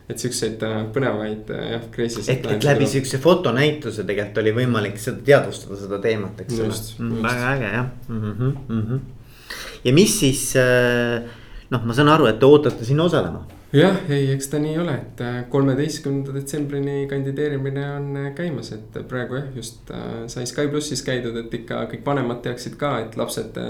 [0.08, 4.96] et siukseid äh, põnevaid äh, jah, crazy et, et läbi siukse fotonäituse tegelikult oli võimalik
[5.02, 6.78] seda teadvustada, seda teemat, eks ole.
[7.02, 8.24] Mm, väga äge jah mm.
[8.24, 9.52] -hmm, mm -hmm.
[9.84, 11.20] ja mis siis äh,
[11.68, 13.44] noh, ma saan aru, et te ootate sinna osalema.
[13.72, 15.20] jah, ei, eks ta nii ole, et
[15.52, 19.92] kolmeteistkümnenda detsembrini kandideerimine on käimas, et praegu jah, just
[20.26, 23.60] sai Sky plussis käidud, et ikka kõik vanemad teaksid ka, et lapsed,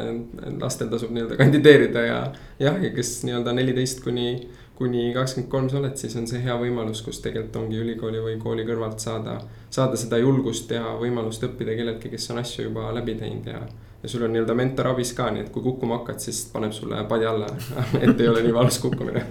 [0.61, 2.22] lastel tasub nii-öelda kandideerida ja.
[2.61, 6.54] jah, ja kes nii-öelda neliteist kuni kuni kakskümmend kolm sa oled, siis on see hea
[6.60, 9.40] võimalus, kus tegelikult ongi ülikooli või kooli kõrvalt saada.
[9.70, 13.60] saada seda julgust ja võimalust õppida kelleltki, kes on asju juba läbi teinud ja.
[14.02, 17.02] ja sul on nii-öelda mentor abis ka, nii et kui kukkuma hakkad, siis paneb sulle
[17.10, 17.50] padi alla
[18.04, 19.24] et ei ole nii valus kukkumine.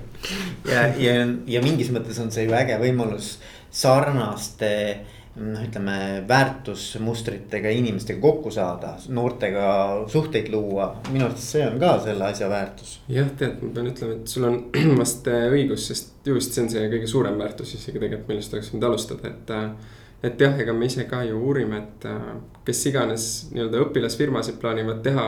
[0.72, 1.16] ja, ja,
[1.48, 3.38] ja mingis mõttes on see ju äge võimalus
[3.72, 4.72] sarnaste
[5.38, 5.98] noh, ütleme
[6.28, 9.68] väärtusmustritega inimestega kokku saada, noortega
[10.12, 12.98] suhteid luua, minu arvates see on ka selle asja väärtus.
[13.12, 14.60] jah, tead, ma pean ütlema, et sul on
[15.02, 18.58] vast äh, õigus, sest ju vist see on see kõige suurem väärtus isegi tegelikult, millest
[18.58, 19.56] oleks võinud alustada, et.
[19.56, 19.96] Äh,
[20.26, 22.22] et jah, ega me ise ka ju uurime, et äh,
[22.66, 25.28] kes iganes nii-öelda õpilasfirmasid plaanivad teha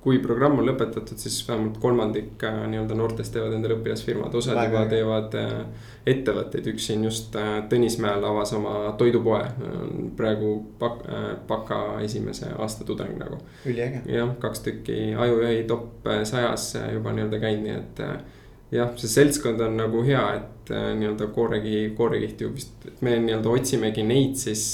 [0.00, 4.86] kui programm on lõpetatud, siis vähemalt kolmandik äh, nii-öelda noortest teevad endale õpilasfirmad, osad juba
[4.88, 5.56] teevad äh,
[6.08, 9.42] ettevõtteid, üks siin just äh, Tõnismäel avas oma toidupoe.
[10.16, 11.04] praegu pak-,
[11.48, 13.38] baka esimese aasta tudeng nagu.
[13.66, 14.02] üliäge.
[14.08, 18.02] jah, kaks tükki Ajujahi top sajas juba nii-öelda käinud, nii et
[18.72, 23.52] jah, see seltskond on nagu hea, et nii-öelda kooregi, koorekiht ju vist, et me nii-öelda
[23.52, 24.64] otsimegi neid siis,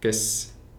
[0.00, 0.22] kes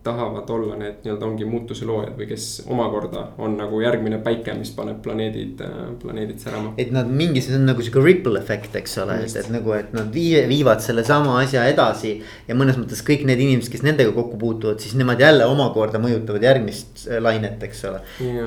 [0.10, 4.72] tahavad olla need nii-öelda ongi muutuse loojad või kes omakorda on nagu järgmine päike, mis
[4.76, 5.64] paneb planeedid,
[6.02, 6.74] planeedid särama.
[6.82, 9.94] et nad mingi, see on nagu sihuke ripple efekt, eks ole, et, et nagu, et
[9.96, 12.16] nad vii-, viivad sellesama asja edasi.
[12.48, 16.46] ja mõnes mõttes kõik need inimesed, kes nendega kokku puutuvad, siis nemad jälle omakorda mõjutavad
[16.50, 18.02] järgmist lainet, eks ole.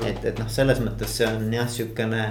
[0.08, 2.26] et, et noh, selles mõttes see on jah, sihukene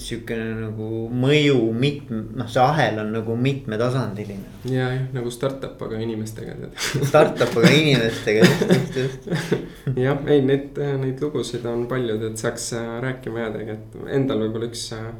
[0.00, 4.44] sihukene nagu mõju mitme, noh, see ahel on nagu mitmetasandiline.
[4.68, 6.76] ja, jah, nagu startup, aga inimestega tead.
[7.08, 9.56] Startup, aga inimestega, just, just, just.
[10.04, 14.70] jah, ei, neid, neid lugusid on palju, et saaks äh, rääkima jäädagi, et endal võib-olla
[14.70, 15.10] üks äh,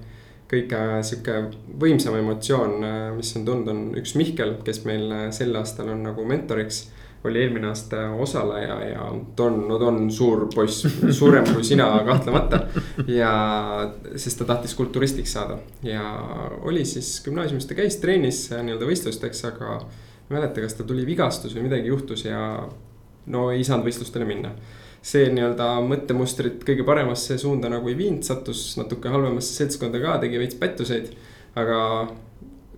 [0.50, 1.37] kõige sihuke
[1.80, 2.80] võimsam emotsioon,
[3.16, 6.88] mis on tulnud, on üks Mihkel, kes meil sel aastal on nagu mentoriks
[7.24, 9.06] oli eelmine aasta osaleja ja
[9.37, 12.62] ta on, no ta on suur poiss, suurem kui sina kahtlemata.
[13.06, 13.33] ja,
[14.16, 16.04] sest ta tahtis kulturistiks saada ja
[16.62, 19.80] oli siis gümnaasiumis, ta käis trennis nii-öelda võistlusteks, aga.
[19.80, 22.40] ma ei mäleta, kas tal tuli vigastus või midagi juhtus ja
[23.26, 24.54] no ei saanud võistlustele minna
[25.00, 30.40] see nii-öelda mõttemustrit kõige paremasse suunda nagu ei viinud, sattus natuke halvemasse seltskonda ka, tegi
[30.40, 31.14] veits pättuseid.
[31.59, 31.78] aga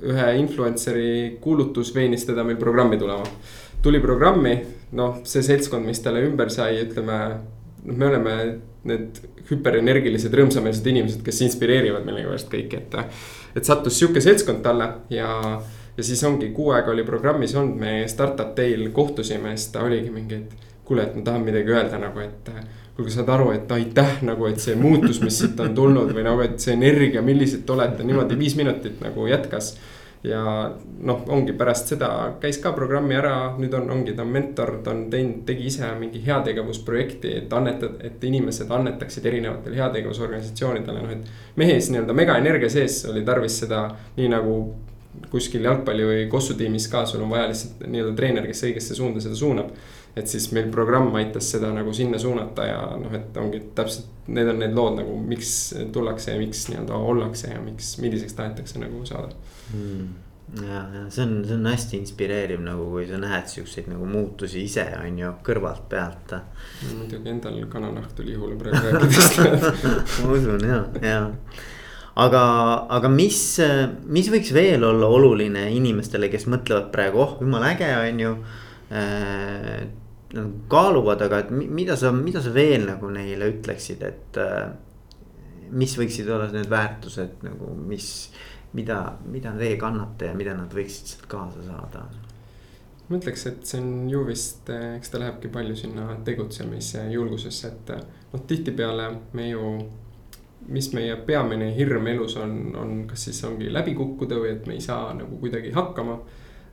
[0.02, 3.26] ühe influencer'i kuulutus veenis teda meil programmi tulema
[3.82, 4.56] tuli programmi,
[4.98, 7.18] noh, see seltskond, mis talle ümber sai, ütleme.
[7.82, 8.34] noh, me oleme
[8.86, 13.16] need hüperenergilised, rõõmsameelsed inimesed, kes inspireerivad millegipärast kõiki, et.
[13.58, 15.30] et sattus sihuke seltskond talle ja,
[15.96, 20.10] ja siis ongi kuu aega oli programmis olnud, me Startup Day'l kohtusime, siis ta oligi
[20.14, 20.70] mingi, et.
[20.86, 22.52] kuule, et ma tahan midagi öelda nagu, et
[22.96, 26.42] kuulge, saad aru, et aitäh nagu, et see muutus, mis siit on tulnud või nagu,
[26.44, 29.74] et see energia, millised te olete, niimoodi viis minutit nagu jätkas
[30.24, 30.42] ja
[31.02, 32.10] noh, ongi pärast seda
[32.42, 35.88] käis ka programmi ära, nüüd on, ongi ta on mentor, ta on teinud, tegi ise
[35.98, 41.34] mingi heategevusprojekti, et annetada, et inimesed annetaksid erinevatele heategevusorganisatsioonidele, noh et.
[41.58, 44.56] mehes nii-öelda megaenergia sees oli tarvis seda nii nagu
[45.32, 49.36] kuskil jalgpalli või kossutiimis ka, sul on vaja lihtsalt nii-öelda treener, kes õigesse suunda seda
[49.36, 49.74] suunab.
[50.16, 54.50] Et siis meil programm aitas seda nagu sinna suunata ja noh, et ongi täpselt, need
[54.52, 55.54] on need lood nagu, miks
[55.94, 59.32] tullakse ja miks nii-öelda ollakse ja miks, milliseks tahetakse nagu saada
[59.72, 60.12] mm
[60.60, 64.64] ja, ja see on, see on hästi inspireeriv nagu, kui sa näed siukseid nagu muutusi
[64.66, 66.34] ise on ju kõrvalt pealt.
[66.90, 69.38] muidugi endal kananahk tuli ihule praegu rääkides
[70.20, 71.22] ma usun ja, ja.
[72.26, 72.42] aga,
[72.98, 73.40] aga mis,
[74.04, 78.36] mis võiks veel olla oluline inimestele, kes mõtlevad praegu, oh jumala äge on ju
[78.92, 79.88] äh,.
[80.72, 84.72] Kaaluvad, aga et mida sa, mida sa veel nagu neile ütleksid, et äh,
[85.72, 88.08] mis võiksid olla need väärtused nagu, mis
[88.72, 92.06] mida, mida teie kannate ja mida nad võiksid sealt kaasa saada?
[93.12, 97.90] ma ütleks, et see on ju vist, eks ta lähebki palju sinna tegutsemise julgusesse, et
[98.32, 99.74] noh, tihtipeale me ju.
[100.62, 104.76] mis meie peamine hirm elus on, on kas siis ongi läbi kukkuda või et me
[104.76, 106.14] ei saa nagu kuidagi hakkama.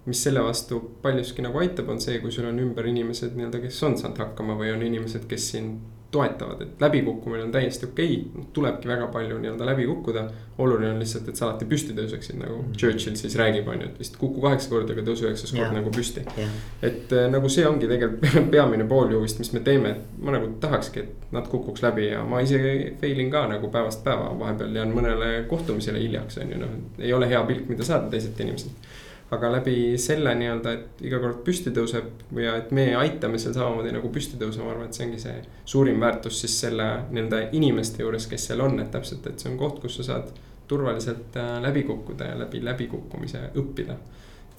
[0.05, 3.83] Mis selle vastu paljuski nagu aitab, on see, kui sul on ümber inimesed nii-öelda, kes
[3.83, 5.79] on saanud hakkama või on inimesed, kes sind
[6.12, 10.23] toetavad, et läbikukkumine on täiesti okei okay., tulebki väga palju nii-öelda läbi kukkuda.
[10.57, 12.77] oluline on lihtsalt, et sa alati püsti tõuseksid nagu mm -hmm.
[12.77, 15.91] Churchill siis räägib, on ju, et vist kuku kaheksa korda, aga tõusu üheksas kord nagu
[15.95, 16.49] püsti yeah..
[16.81, 20.31] et äh, nagu see ongi tegelikult peamine pool ju vist, mis me teeme, et ma
[20.31, 22.59] nagu tahakski, et nad kukuks läbi ja ma ise
[23.01, 26.73] fail in ka nagu päevast päeva, vahepeal jään mõnele kohtumisele hiljaks, on ju, noh.
[26.99, 28.89] ei ole hea pilk, mida saada teiselt inimeselt
[29.31, 33.93] aga läbi selle nii-öelda, et iga kord püsti tõuseb ja et me aitame seal samamoodi
[33.93, 35.35] nagu püsti tõusma, ma arvan, et see ongi see
[35.69, 39.59] suurim väärtus siis selle nii-öelda inimeste juures, kes seal on, et täpselt, et see on
[39.61, 40.31] koht, kus sa saad
[40.69, 43.97] turvaliselt äh, läbi kukkuda ja läbi läbikukkumise õppida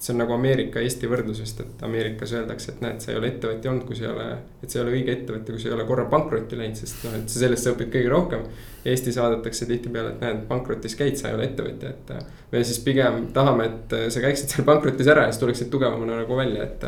[0.01, 3.85] see on nagu Ameerika-Eesti võrdlusest, et Ameerikas öeldakse, et näed, sa ei ole ettevõtja olnud,
[3.85, 4.27] kui sa ei ole,
[4.63, 7.17] et sa ei ole õige ettevõtja, kui sa ei ole korra pankrotti läinud, sest noh,
[7.19, 8.47] et sellest sa õpid kõige rohkem.
[8.81, 12.31] Eestis vaadatakse tihtipeale, et näed, pankrotis käid, sa ei ole ettevõtja, et.
[12.51, 16.39] me siis pigem tahame, et sa käiksid seal pankrotis ära ja siis tuleksid tugevamana nagu
[16.39, 16.87] välja, et.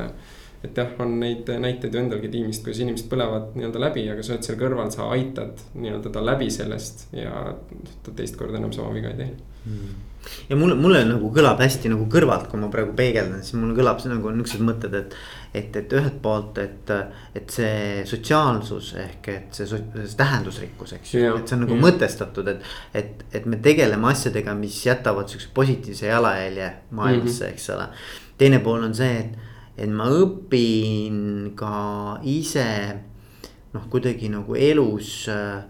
[0.64, 4.34] et jah, on neid näiteid ju endalgi tiimist, kus inimesed põlevad nii-öelda läbi, aga sa
[4.34, 7.52] oled seal kõrval, sa aitad nii-öelda ta läbi sellest ja
[8.08, 9.30] ta teist korda enam sama viga ei tee
[9.68, 10.10] mm
[10.50, 14.02] ja mulle, mulle nagu kõlab hästi nagu kõrvalt, kui ma praegu peegeldan, siis mul kõlab
[14.02, 15.16] see nagu niuksed mõtted, et.
[15.54, 16.92] et, et ühelt poolt, et,
[17.38, 21.84] et see sotsiaalsus ehk et see, see tähendusrikkus, eks ju, et see on nagu ja.
[21.86, 22.70] mõtestatud, et.
[22.94, 27.54] et, et me tegeleme asjadega, mis jätavad siukse positiivse jalajälje maailmasse mm, -hmm.
[27.54, 27.88] eks ole.
[28.38, 29.52] teine pool on see, et,
[29.86, 31.76] et ma õpin ka
[32.24, 32.70] ise
[33.74, 35.64] noh, kuidagi nagu elus äh,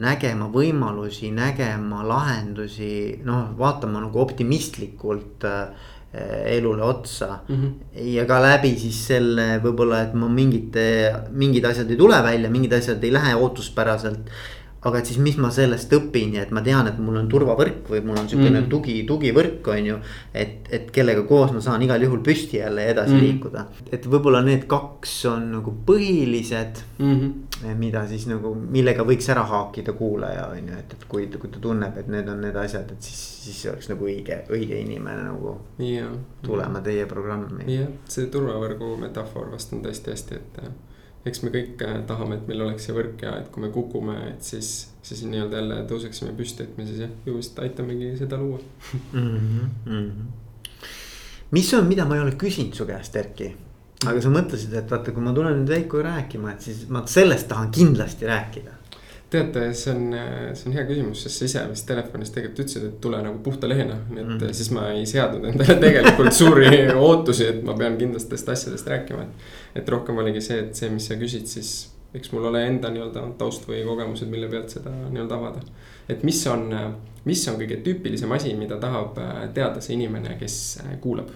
[0.00, 7.56] nägema võimalusi, nägema lahendusi, noh, vaatama nagu optimistlikult äh, elule otsa mm.
[7.56, 7.98] -hmm.
[8.16, 10.86] ja ka läbi siis selle võib-olla, et ma mingite,
[11.30, 14.32] mingid asjad ei tule välja, mingid asjad ei lähe ootuspäraselt.
[14.80, 17.90] Aga et siis, mis ma sellest õpin ja et ma tean, et mul on turvavõrk
[17.92, 18.70] või mul on sihukene mm -hmm.
[18.72, 19.96] tugi, tugivõrk on ju.
[20.32, 23.26] et, et kellega koos ma saan igal juhul püsti jälle edasi mm -hmm.
[23.26, 23.66] liikuda.
[23.92, 27.20] et võib-olla need kaks on nagu põhilised mm.
[27.20, 27.76] -hmm.
[27.76, 31.58] mida siis nagu, millega võiks ära haakida kuulaja on ju, et, et kui, kui ta
[31.60, 35.58] tunneb, et need on need asjad, et siis, siis oleks nagu õige, õige inimene nagu
[35.78, 36.08] ja,
[36.42, 37.64] tulema teie programmi.
[37.76, 40.89] jah, see turvavõrgu metafoor vast on tõesti hästi, et
[41.28, 44.16] eks me kõik äh, tahame, et meil oleks see võrk ja et kui me kukume,
[44.30, 44.70] et siis,
[45.04, 48.60] siis nii-öelda jälle tõuseksime püsti, et me siis jah, ju vist aitamegi seda luua
[49.12, 49.70] mm.
[49.86, 50.10] -hmm.
[51.50, 53.52] mis on, mida ma ei ole küsinud su käest, Erki?
[54.06, 57.48] aga sa mõtlesid, et vaata, kui ma tulen nüüd Veikoga rääkima, et siis ma sellest
[57.48, 58.79] tahan kindlasti rääkida
[59.30, 60.16] teate, see on,
[60.58, 63.70] see on hea küsimus, sest sa ise vist telefonis tegelikult ütlesid, et tule nagu puhta
[63.70, 64.56] lehena, nii et mm.
[64.58, 66.70] siis ma ei seadnud endale tegelikult suuri
[67.08, 69.48] ootusi, et ma pean kindlatest asjadest rääkima, et.
[69.82, 71.74] et rohkem oligi see, et see, mis sa küsid, siis
[72.14, 75.62] eks mul ole enda nii-öelda taust või kogemused, mille pealt seda nii-öelda avada.
[76.10, 76.66] et mis on,
[77.24, 79.18] mis on kõige tüüpilisem asi, mida tahab
[79.54, 80.56] teada see inimene, kes
[81.04, 81.30] kuulab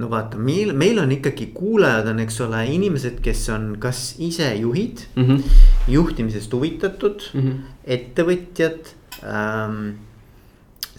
[0.00, 4.48] no vaata, meil, meil on ikkagi kuulajad on, eks ole, inimesed, kes on kas ise
[4.60, 5.64] juhid mm, -hmm.
[5.94, 7.74] juhtimisest huvitatud mm, -hmm.
[7.96, 9.82] ettevõtjad ähm,.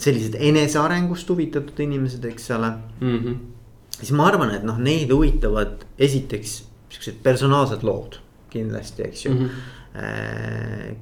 [0.02, 3.18] sellised enesearengust huvitatud inimesed, eks ole mm.
[3.18, 3.36] -hmm.
[4.00, 8.18] siis ma arvan, et noh, neid huvitavad esiteks siuksed personaalsed lood
[8.50, 9.46] kindlasti, eks ju mm.
[9.46, 9.81] -hmm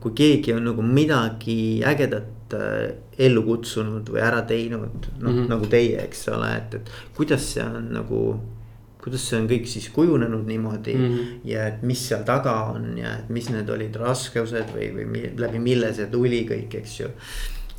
[0.02, 5.50] kui keegi on nagu midagi ägedat äh, ellu kutsunud või ära teinud, noh mm -hmm.
[5.52, 8.40] nagu teie, eks ole, et, et kuidas see on nagu.
[9.00, 11.28] kuidas see on kõik siis kujunenud niimoodi mm -hmm.
[11.44, 15.60] ja et mis seal taga on ja et mis need olid raskused või, või läbi
[15.60, 17.08] mille see tuli kõik, eks ju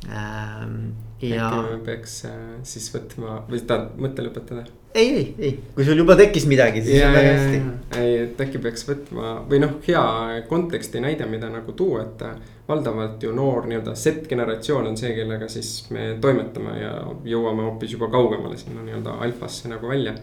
[0.09, 0.77] ähm,.
[1.21, 1.47] ja.
[1.47, 4.65] äkki me peaks äh, siis võtma või tahad mõtte lõpetada?
[4.93, 7.59] ei, ei, ei, kui sul juba tekkis midagi, siis on väga hästi.
[8.01, 12.55] ei, et äkki peaks võtma või noh, hea konteksti näide, mida nagu tuua, et äh,
[12.67, 16.95] valdavalt ju noor nii-öelda Z-generatsioon on see, kellega siis me toimetame ja
[17.27, 20.15] jõuame hoopis juba kaugemale sinna nii-öelda alfasse nagu välja.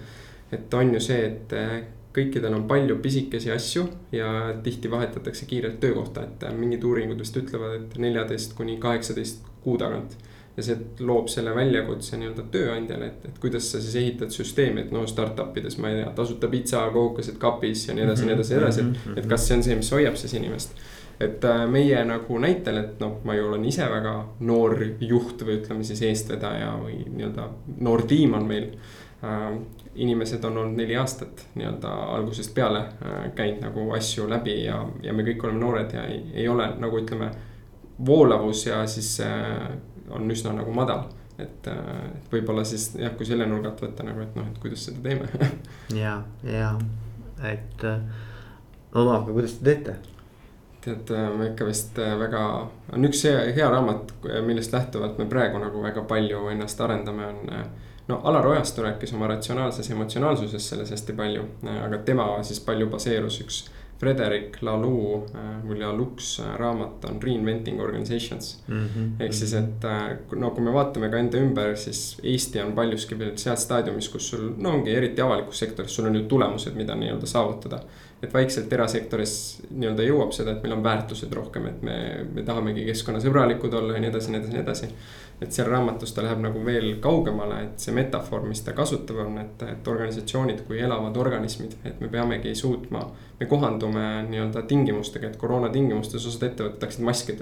[0.53, 1.79] et on ju see, et äh,
[2.19, 7.77] kõikidel on palju pisikesi asju ja tihti vahetatakse kiirelt töökohta, et mingid uuringud vist ütlevad,
[7.79, 10.17] et neljateist kuni kaheksateist kuu tagant.
[10.59, 10.75] ja see
[11.07, 15.55] loob selle väljakutse nii-öelda tööandjale, et, et kuidas sa siis ehitad süsteemi, et no startup
[15.61, 18.87] ides, ma ei tea, tasuta pitsa, kohukesed kapis ja nii edasi, nii edasi, nii edasi,
[18.89, 20.75] et, et kas see on see, mis hoiab siis inimest
[21.21, 24.15] et äh, meie nagu näitel, et noh, ma ju olen ise väga
[24.47, 27.49] noor juht või ütleme siis eestvedaja või nii-öelda
[27.83, 28.69] noor tiim on meil
[29.27, 29.51] äh,
[29.99, 35.15] inimesed on olnud neli aastat nii-öelda algusest peale äh, käinud nagu asju läbi ja, ja
[35.15, 37.33] me kõik oleme noored ja ei, ei ole nagu ütleme.
[38.07, 39.71] Voolavus ja siis äh,
[40.11, 41.07] on üsna nagu madal,
[41.39, 44.61] et, äh, et võib-olla siis jah, kui selle nurga alt võtta nagu, et noh, et
[44.63, 45.51] kuidas seda teeme.
[46.03, 46.75] Ja, ja,
[47.49, 49.99] et no aga kuidas te teete?
[50.85, 52.41] tead, me ikka vist väga,
[52.95, 54.13] on üks hea, hea raamat,
[54.47, 57.51] millest lähtuvalt me praegu nagu väga palju ennast arendame, on
[58.09, 61.45] no Alar Ojastu rääkis oma ratsionaalses emotsionaalsuses selles hästi palju,
[61.85, 63.59] aga tema siis palju baseerus üks
[63.99, 65.27] Frederic Laloux
[65.67, 68.85] või Laloux raamat on Reinventing Organizations mm.
[68.85, 69.09] -hmm.
[69.25, 69.87] ehk siis, et
[70.37, 74.31] no kui me vaatame ka enda ümber, siis Eesti on paljuski veel seal staadiumis, kus
[74.31, 77.81] sul no ongi eriti avalikus sektoris, sul on ju tulemused, mida nii-öelda saavutada.
[78.23, 79.33] Et vaikselt erasektoris
[79.71, 81.99] nii-öelda jõuab seda, et meil on väärtused rohkem, et me,
[82.35, 84.93] me tahamegi keskkonnasõbralikud olla ja nii edasi, nii edasi, nii edasi
[85.41, 89.37] et seal raamatus ta läheb nagu veel kaugemale, et see metafoor, mis ta kasutab, on,
[89.43, 93.07] et, et organisatsioonid kui elavad organismid, et me peamegi suutma.
[93.39, 97.37] me kohandume nii-öelda tingimustega, et koroona tingimustes osad ettevõtted hakkasid maske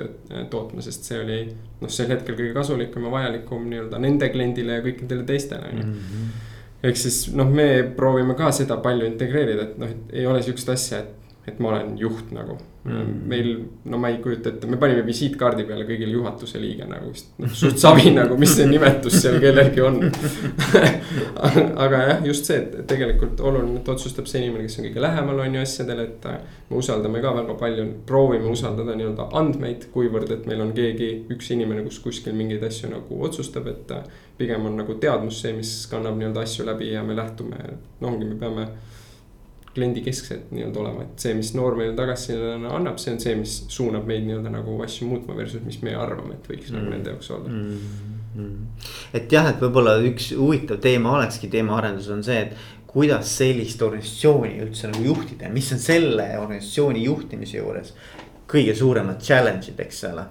[0.51, 1.39] tootma, sest see oli.
[1.81, 5.87] noh, sel hetkel kõige kasulikum ja vajalikum nii-öelda nende kliendile ja kõikidele teistele, on ju
[5.87, 6.29] mhm.
[6.83, 10.73] Ehk siis noh, me proovime ka seda palju integreerida, et noh, et ei ole sihukest
[10.75, 13.13] asja, et et ma olen juht nagu mm..
[13.31, 13.51] meil,
[13.85, 17.53] no ma ei kujuta ette, me panime visiitkaardi peale kõigile juhatuse liige nagu vist, noh
[17.55, 20.01] suht savi nagu, mis see nimetus seal kellelgi on
[21.85, 25.43] aga jah, just see, et tegelikult oluline, et otsustab see inimene, kes on kõige lähemal,
[25.45, 26.29] on ju asjadele, et.
[26.71, 31.53] me usaldame ka väga palju, proovime usaldada nii-öelda andmeid, kuivõrd, et meil on keegi, üks
[31.55, 33.95] inimene, kus kuskil mingeid asju nagu otsustab, et.
[34.37, 38.29] pigem on nagu teadmus see, mis kannab nii-öelda asju läbi ja me lähtume, no ongi,
[38.29, 38.69] me peame
[39.77, 44.09] kliendikesksed nii-öelda olema, et see, mis noor meile tagasiside annab, see on see, mis suunab
[44.09, 46.79] meid nii-öelda nagu asju muutma versus, mis me arvame, et võiks mm.
[46.79, 47.83] nagu nende jaoks olla mm.
[48.37, 48.87] -hmm.
[49.21, 52.57] et jah, et võib-olla üks huvitav teema olekski teemaarendus on see, et
[52.97, 57.93] kuidas sellist organisatsiooni üldse nagu juhtida ja mis on selle organisatsiooni juhtimise juures
[58.49, 60.25] kõige suuremad challenge'id, eks ole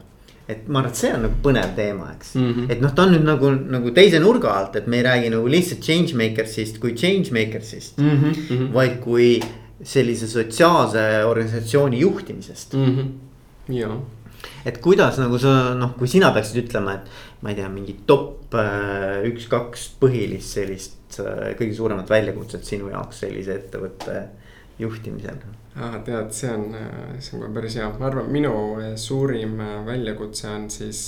[0.48, 2.50] et ma arvan, et see on nagu põnev teema, eks mm.
[2.54, 2.72] -hmm.
[2.72, 5.48] et noh, ta on nüüd nagu, nagu teise nurga alt, et me ei räägi nagu
[5.50, 8.18] lihtsalt change makers'ist kui change makers'ist mm.
[8.24, 8.74] -hmm.
[8.74, 9.40] vaid kui
[9.84, 12.86] sellise sotsiaalse organisatsiooni juhtimisest mm.
[12.86, 13.74] -hmm.
[13.74, 13.98] ja
[14.66, 18.54] et kuidas nagu sa noh, kui sina peaksid ütlema, et ma ei tea, mingi top
[18.54, 24.24] äh, üks-kaks põhilist sellist äh, kõige suuremat väljakutset sinu jaoks sellise ettevõtte
[24.80, 25.38] juhtimisel
[25.76, 26.00] ah,.
[26.06, 26.66] tead, see on,
[27.20, 28.56] see on kohe päris hea, ma arvan, minu
[29.00, 29.58] suurim
[29.88, 31.06] väljakutse on siis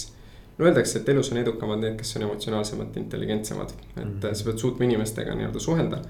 [0.57, 4.33] no öeldakse, et elus on edukamad need, kes on emotsionaalsemad, intelligentsemad, et mm -hmm.
[4.33, 6.01] sa pead suutma inimestega nii-öelda suhelda.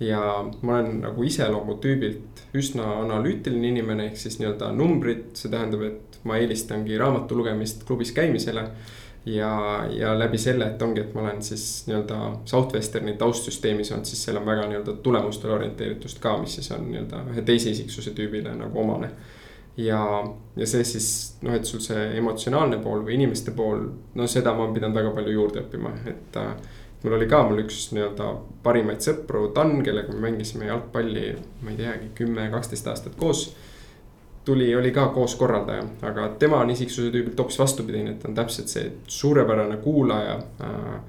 [0.00, 6.18] ja ma olen nagu iseloomutüübilt üsna analüütiline inimene, ehk siis nii-öelda numbrid, see tähendab, et
[6.24, 8.66] ma eelistangi raamatu lugemist klubis käimisele
[9.26, 14.24] ja, ja läbi selle, et ongi, et ma olen siis nii-öelda Southwesterni taustsüsteemis olnud, siis
[14.24, 18.54] seal on väga nii-öelda tulemustele orienteeritust ka, mis siis on nii-öelda ühe teise isiksuse tüübile
[18.58, 19.10] nagu omane
[19.76, 20.24] ja,
[20.56, 21.08] ja see siis
[21.44, 25.12] noh, et sul see emotsionaalne pool või inimeste pool, no seda ma olen pidanud väga
[25.16, 26.56] palju juurde õppima, et äh,.
[27.02, 28.30] mul oli ka mul üks nii-öelda
[28.64, 31.28] parimaid sõpru, Dan, kellega me mängisime jalgpalli,
[31.62, 33.50] ma ei teagi, kümme, kaksteist aastat koos.
[34.46, 38.70] Tuli, oli ka kooskorraldaja, aga tema on isiksuse tüübilt hoopis vastupidine, et ta on täpselt
[38.70, 41.00] see suurepärane kuulaja äh,.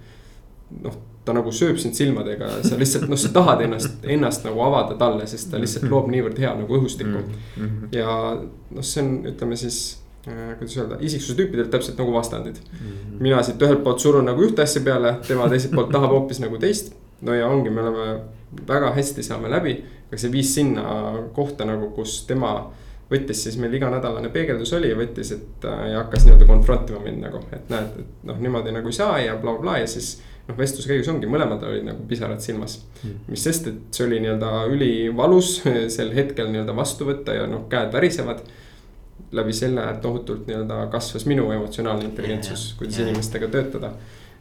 [0.84, 4.96] noh ta nagu sööb sind silmadega, sa lihtsalt noh, sa tahad ennast, ennast nagu avada
[5.00, 7.34] talle, sest ta lihtsalt loob niivõrd hea nagu õhustiku mm.
[7.58, 7.90] -hmm.
[7.96, 9.82] ja noh, see on, ütleme siis
[10.28, 12.80] äh,, kuidas öelda, isiksuse tüüpidelt täpselt nagu vastandid mm.
[12.80, 13.20] -hmm.
[13.28, 16.58] mina siit ühelt poolt surun nagu ühte asja peale, tema teiselt poolt tahab hoopis nagu
[16.58, 16.94] teist.
[17.22, 18.20] no ja ongi, me oleme
[18.68, 19.78] väga hästi saame läbi,
[20.08, 20.84] aga see viis sinna
[21.36, 22.72] kohta nagu, kus tema
[23.12, 27.24] võttis siis meil iganädalane peegeldus oli ja võttis, et äh, ja hakkas nii-öelda konfrontima mind
[27.24, 30.18] nagu, et näed, et noh, niimoodi nagu ei saa ja blablabla bla, bla, ja siis
[30.48, 33.26] noh, vestluse käigus ongi, mõlemad olid nagu pisarad silmas mm..
[33.32, 35.58] mis sest, et see oli nii-öelda ülivalus
[35.96, 38.46] sel hetkel nii-öelda vastu võtta ja noh, käed värisevad.
[39.32, 43.92] läbi selle tohutult nii-öelda kasvas minu emotsionaalne intelligentsus, kuidas inimestega töötada.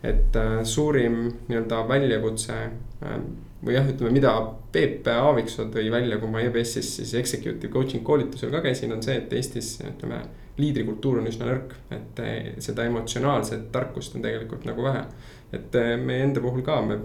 [0.03, 3.21] et äh, suurim nii-öelda väljakutse äh,
[3.65, 4.33] või jah, ütleme, mida
[4.73, 9.17] Peep Aaviksoo tõi välja, kui ma EBS-is siis executive coaching koolitusel ka käisin, on see,
[9.23, 10.25] et Eestis ütleme.
[10.57, 15.03] liidrikultuur on üsna nõrk, et äh, seda emotsionaalset tarkust on tegelikult nagu vähe
[15.55, 16.99] et eh, meie enda puhul ka me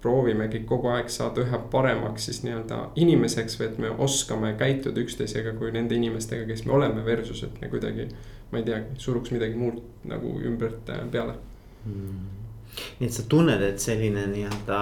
[0.00, 5.52] proovimegi kogu aeg saada üha paremaks siis nii-öelda inimeseks või et me oskame käituda üksteisega
[5.58, 8.08] kui nende inimestega, kes me oleme, versus et me kuidagi.
[8.50, 9.78] ma ei teagi, suruks midagi muud
[10.10, 11.36] nagu ümbert eh, peale
[11.84, 12.24] hmm..
[12.98, 14.80] nii et sa tunned, et selline nii-öelda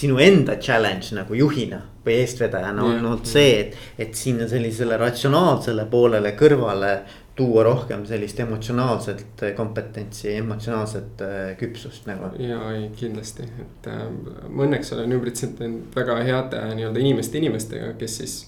[0.00, 5.84] sinu enda challenge nagu juhina või eestvedajana on olnud see, et, et sinna sellisele ratsionaalsele
[5.92, 6.94] poolele kõrvale
[7.40, 12.32] tuua rohkem sellist emotsionaalset kompetentsi, emotsionaalset äh, küpsust nagu.
[12.42, 14.06] ja ei kindlasti, et äh,
[14.48, 18.38] ma õnneks olen ümbritsenud end väga heade nii-öelda inimeste inimestega, kes siis.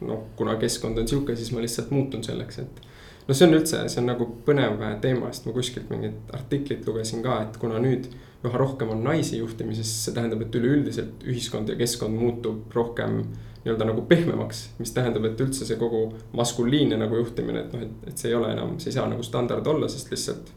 [0.00, 2.80] noh, kuna keskkond on sihuke, siis ma lihtsalt muutun selleks, et.
[3.26, 7.24] no see on üldse, see on nagu põnev teema, sest ma kuskilt mingit artiklit lugesin
[7.24, 8.06] ka, et kuna nüüd
[8.46, 13.24] üha rohkem on naisi juhtimises, see tähendab, et üleüldiselt ühiskond ja keskkond muutub rohkem
[13.64, 14.70] nii-öelda nagu pehmemaks.
[14.78, 18.36] mis tähendab, et üldse see kogu maskuliinne nagu juhtimine, et noh, et, et see ei
[18.38, 20.54] ole enam, see ei saa nagu standard olla, sest lihtsalt.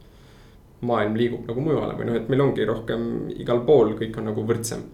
[0.81, 3.01] maailm liigub nagu mujale või noh, et meil ongi rohkem
[3.37, 4.85] igal pool, kõik on nagu võrdsem.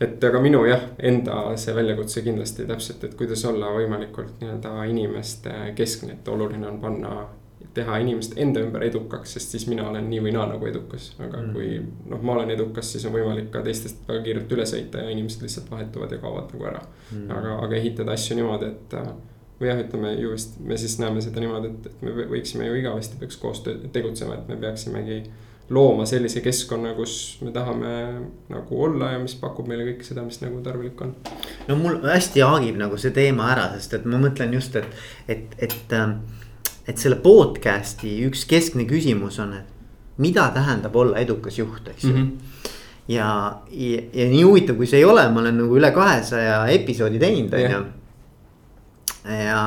[0.00, 5.54] et aga minu jah, enda see väljakutse kindlasti täpselt, et kuidas olla võimalikult nii-öelda inimeste
[5.78, 7.16] keskne, et oluline on panna
[7.76, 11.12] teha inimest enda ümber edukaks, sest siis mina olen nii või naa nagu edukas.
[11.18, 11.54] aga mm.
[11.54, 15.14] kui noh, ma olen edukas, siis on võimalik ka teistest väga kiirelt üle sõita ja
[15.14, 17.30] inimesed lihtsalt vahetuvad ja kaovad nagu ära mm..
[17.38, 19.00] aga, aga ehitada asju niimoodi, et
[19.60, 22.78] või jah, ütleme ju vist me siis näeme seda niimoodi, et, et me võiksime ju
[22.80, 25.22] igavesti peaks koos tegutsema, et me peaksimegi
[25.70, 27.92] looma sellise keskkonna, kus me tahame
[28.52, 31.14] nagu olla ja mis pakub meile kõike seda, mis nagu tarvilik on.
[31.66, 35.56] no mul hästi haagib nagu see teema ära, sest et ma mõtlen just, et, et,
[35.66, 36.14] et äh,
[36.86, 42.12] et selle podcast'i üks keskne küsimus on, et mida tähendab olla edukas juht, eks ju
[42.12, 42.22] mm.
[42.22, 42.72] -hmm.
[43.08, 47.18] ja, ja, ja nii huvitav, kui see ei ole, ma olen nagu üle kahesaja episoodi
[47.18, 47.82] teinud, on ju.
[49.44, 49.62] ja,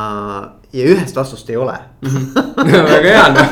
[0.74, 2.10] ja ühest vastust ei ole mm.
[2.10, 2.74] -hmm.
[2.94, 3.48] väga hea, noh,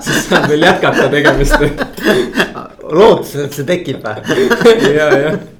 [0.00, 1.58] siis saab veel jätkata tegemist
[2.98, 5.55] lootuses, et see tekib või ja, jah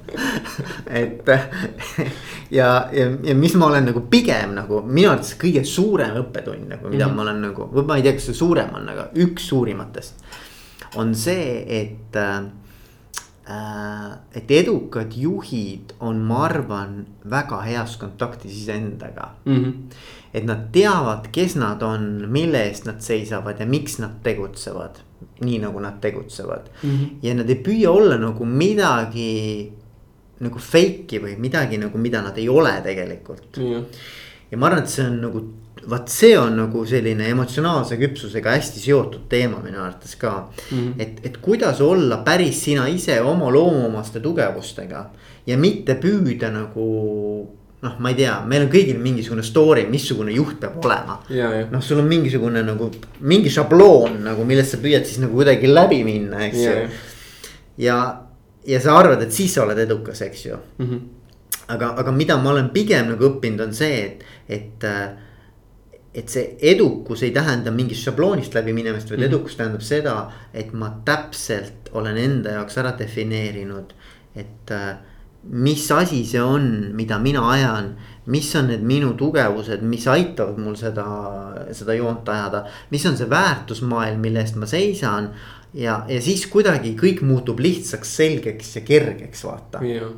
[1.01, 1.29] et
[2.51, 6.89] ja, ja, ja mis ma olen nagu pigem nagu minu arvates kõige suurem õppetund nagu,
[6.89, 7.15] mida mm -hmm.
[7.15, 10.23] ma olen nagu, või ma ei tea, kas see suurem on, aga üks suurimatest.
[10.95, 12.43] on see, et äh,,
[14.35, 19.55] et edukad juhid on, ma arvan, väga heas kontaktis iseendaga mm.
[19.55, 19.73] -hmm.
[20.33, 25.07] et nad teavad, kes nad on, mille eest nad seisavad ja miks nad tegutsevad
[25.41, 26.89] nii nagu nad tegutsevad mm.
[26.89, 27.09] -hmm.
[27.21, 29.71] ja nad ei püüa olla nagu midagi
[30.43, 33.57] nagu fake'i või midagi nagu, mida nad ei ole tegelikult.
[34.51, 35.43] ja ma arvan, et see on nagu,
[35.87, 40.33] vaat see on nagu selline emotsionaalse küpsusega hästi seotud teema minu arvates ka
[40.71, 40.77] mm.
[40.77, 40.93] -hmm.
[40.99, 45.09] et, et kuidas olla päris sina ise oma loomuomaste tugevustega
[45.47, 46.87] ja mitte püüda nagu
[47.81, 51.19] noh, ma ei tea, meil on kõigil mingisugune story, missugune juht peab olema.
[51.71, 56.01] noh, sul on mingisugune nagu mingi šabloon nagu, millest sa püüad siis nagu kuidagi läbi
[56.07, 56.71] minna, eks ju.
[56.71, 56.87] ja,
[57.85, 57.99] ja
[58.83, 60.85] sa arvad, et siis sa oled edukas, eks ju mm.
[60.85, 60.99] -hmm.
[61.67, 65.09] aga, aga mida ma olen pigem nagu õppinud, on see, et, et äh,
[66.17, 69.27] et see edukus ei tähenda mingist šabloonist läbi minemist, vaid mm -hmm.
[69.27, 73.93] edukus tähendab seda, et ma täpselt olen enda jaoks ära defineerinud,
[74.35, 74.97] et äh,
[75.43, 77.95] mis asi see on, mida mina ajan,
[78.25, 81.05] mis on need minu tugevused, mis aitavad mul seda,
[81.71, 85.29] seda joont ajada, mis on see väärtusmaailm, mille eest ma seisan.
[85.73, 90.11] Ja, ja siis kuidagi kõik muutub lihtsaks, selgeks ja kergeks, vaata yeah..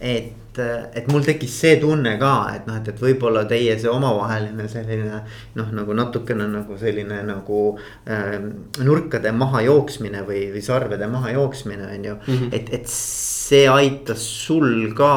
[0.00, 4.66] et et, mul tekkis see tunne ka, et noh, et, et võib-olla teie see omavaheline
[4.68, 5.20] selline
[5.56, 7.60] noh, nagu natukene nagu selline nagu
[8.04, 8.36] äh,
[8.84, 12.34] nurkade mahajooksmine või, või sarvede mahajooksmine on ju mm.
[12.34, 12.50] -hmm.
[12.52, 15.14] et, et see aitas sul ka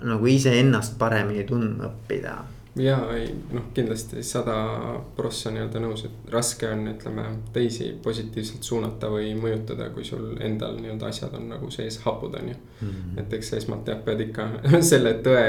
[0.00, 2.38] nagu iseennast paremini tundma õppida
[2.76, 4.54] ja ei noh, kindlasti sada
[5.16, 10.78] prossa nii-öelda nõus, et raske on, ütleme teisi positiivselt suunata või mõjutada, kui sul endal
[10.78, 12.88] nii-öelda asjad on nagu sees hapud, on ju mm.
[12.88, 13.20] -hmm.
[13.22, 14.48] et eks esmalt jah, pead ikka
[14.92, 15.48] selle tõe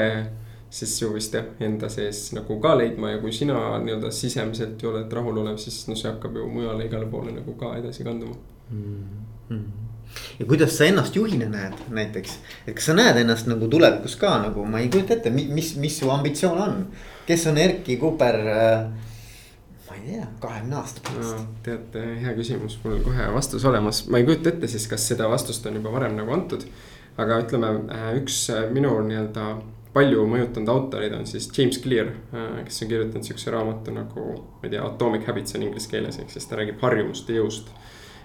[0.72, 4.90] siis ju vist jah, enda sees nagu ka leidma ja kui sina nii-öelda sisemiselt ju
[4.90, 8.34] oled rahulolev, siis noh, see hakkab ju mujale igale poole nagu ka edasi kanduma
[8.70, 9.08] mm.
[9.48, 9.82] -hmm
[10.38, 14.34] ja kuidas sa ennast juhina näed näiteks, et kas sa näed ennast nagu tulevikus ka
[14.42, 16.86] nagu ma ei kujuta ette, mis, mis su ambitsioon on
[17.26, 18.86] kes on Erki Kuber äh,?
[19.92, 21.44] ma ei tea, kahekümne aasta pärast no,.
[21.66, 25.66] tead, hea küsimus, mul kohe vastus olemas, ma ei kujuta ette siis, kas seda vastust
[25.68, 26.64] on juba varem nagu antud.
[27.20, 29.46] aga ütleme, äh, üks äh, minu nii-öelda
[29.92, 32.14] palju mõjutanud autoreid on siis James Clear,
[32.64, 36.32] kes on kirjutanud sihukese raamatu nagu, ma ei tea, Atomic Habits on inglise keeles, ehk
[36.32, 37.68] siis ta räägib harjumuste jõust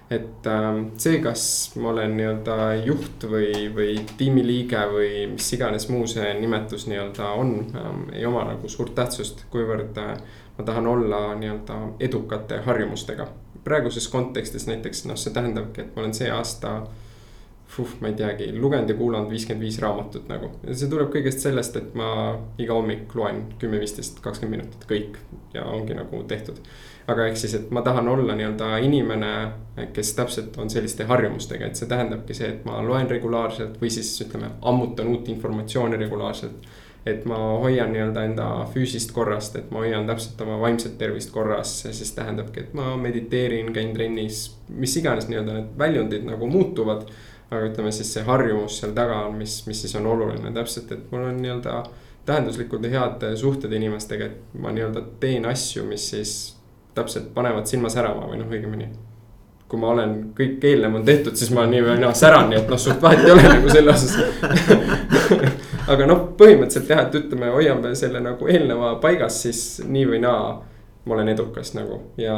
[0.10, 1.43] et äh, see, kas
[1.76, 7.58] ma olen nii-öelda juht või, või tiimiliige või mis iganes muu see nimetus nii-öelda on
[7.76, 10.14] ähm,, ei oma nagu suurt tähtsust, kuivõrd äh,
[10.58, 13.28] ma tahan olla nii-öelda edukate harjumustega.
[13.64, 16.78] praeguses kontekstis näiteks noh, see tähendabki, et ma olen see aasta
[17.76, 20.47] Puh, ma ei teagi, lugenud ja kuulanud viiskümmend viis raamatut nagu.
[20.72, 22.09] See tuleb kõigest sellest, et ma
[22.57, 25.20] iga hommik loen kümme, viisteist, kakskümmend minutit kõik
[25.53, 26.57] ja ongi nagu tehtud.
[27.07, 29.30] Aga ehk siis, et ma tahan olla nii-öelda inimene,
[29.95, 34.09] kes täpselt on selliste harjumustega, et see tähendabki see, et ma loen regulaarselt või siis
[34.26, 36.68] ütleme, ammutan uut informatsiooni regulaarselt.
[37.07, 41.70] et ma hoian nii-öelda enda füüsist korrast, et ma hoian täpselt oma vaimset tervist korras,
[41.86, 47.05] see siis tähendabki, et ma mediteerin, käin trennis, mis iganes nii-öelda need väljundid nagu muutuvad.
[47.52, 51.12] Aga ütleme siis see harjumus seal taga on, mis, mis siis on oluline täpselt, et
[51.12, 51.82] mul on nii-öelda
[52.28, 56.34] tähenduslikud ja head suhted inimestega, et ma nii-öelda teen asju, mis siis
[56.98, 58.89] täpselt panevad silma särama või noh, õigemini.
[59.68, 62.70] kui ma olen, kõik eelnev on tehtud, siis ma nii või naa säran, nii et
[62.72, 64.16] noh, suurt vahet ei ole nagu selle osas
[65.91, 70.41] aga noh, põhimõtteliselt jah, et ütleme, hoiame selle nagu eelneva paigas, siis nii või naa
[71.08, 72.36] ma olen edukas nagu ja,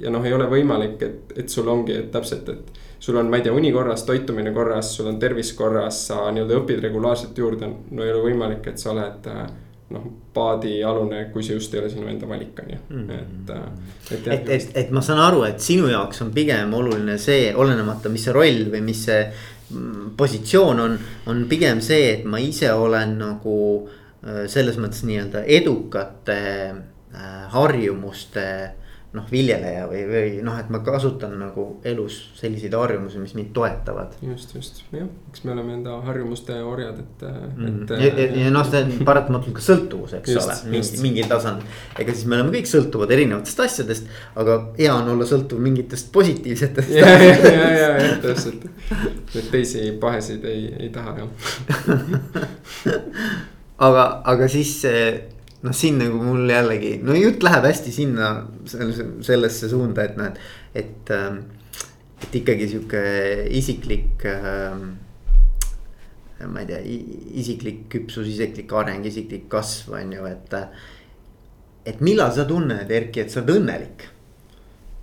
[0.00, 3.36] ja noh, ei ole võimalik, et, et sul ongi, et täpselt, et sul on, ma
[3.40, 7.66] ei tea, uni korras, toitumine korras, sul on tervis korras, sa nii-öelda õpid regulaarselt juurde.
[7.90, 9.40] no ei ole võimalik, et sa oled äh,
[9.90, 13.16] noh, paadialune, kui see just ei ole sinu enda valik, on ju, mm.
[13.16, 13.50] et.
[13.56, 13.64] Äh,
[14.12, 18.12] et, et, et, et ma saan aru, et sinu jaoks on pigem oluline see, olenemata,
[18.12, 20.94] mis see roll või mis see mm, positsioon on,
[21.32, 26.38] on pigem see, et ma ise olen nagu äh, selles mõttes nii-öelda edukate
[26.70, 28.46] äh, harjumuste
[29.12, 34.10] noh, viljeleja või, või noh, et ma kasutan nagu elus selliseid harjumusi, mis mind toetavad.
[34.24, 37.90] just, just jah, eks me oleme enda harjumuste orjad, et mm., et.
[37.92, 41.66] ja, ja, ja noh, see on paratamatult ka sõltuvus, eks just, ole, mingi, mingil tasandil.
[42.00, 44.04] ega siis me oleme kõik sõltuvad erinevatest asjadest,
[44.40, 46.90] aga hea on olla sõltuv mingitest positiivsetest.
[46.96, 48.62] ja, ja, ja, ja, ja täpselt,
[49.36, 51.28] et teisi pahesid ei, ei taha jah
[53.88, 54.72] aga, aga siis
[55.62, 58.32] noh, siin nagu mul jällegi, no jutt läheb hästi sinna
[58.66, 61.42] sellesse suunda, et noh, et, et, ähm,
[62.22, 63.02] et ikkagi sihuke
[63.58, 64.82] isiklik äh,.
[66.42, 66.80] ma ei tea,
[67.38, 70.56] isiklik küpsus, isiklik areng, isiklik kasv on ju, et.
[71.86, 74.08] et millal sa tunned, Erki, et sa oled õnnelik?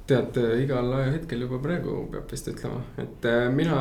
[0.10, 3.78] tead, igal hetkel juba praegu peab vist ütlema, et äh, mina,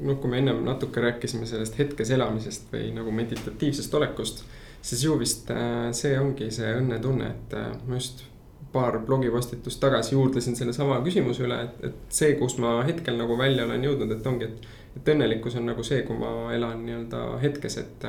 [0.00, 4.40] noh, kui me ennem natuke rääkisime sellest hetkes elamisest või nagu meditatiivsest olekust
[4.86, 8.24] siis ju vist äh, see ongi see õnnetunne, et äh, ma just
[8.72, 13.64] paar blogipostitust tagasi juurdlesin sellesama küsimuse üle, et, et see, kus ma hetkel nagu välja
[13.66, 14.74] olen jõudnud, et ongi, et.
[14.96, 18.06] et õnnelikkus on nagu see, kui ma elan nii-öelda hetkes, et.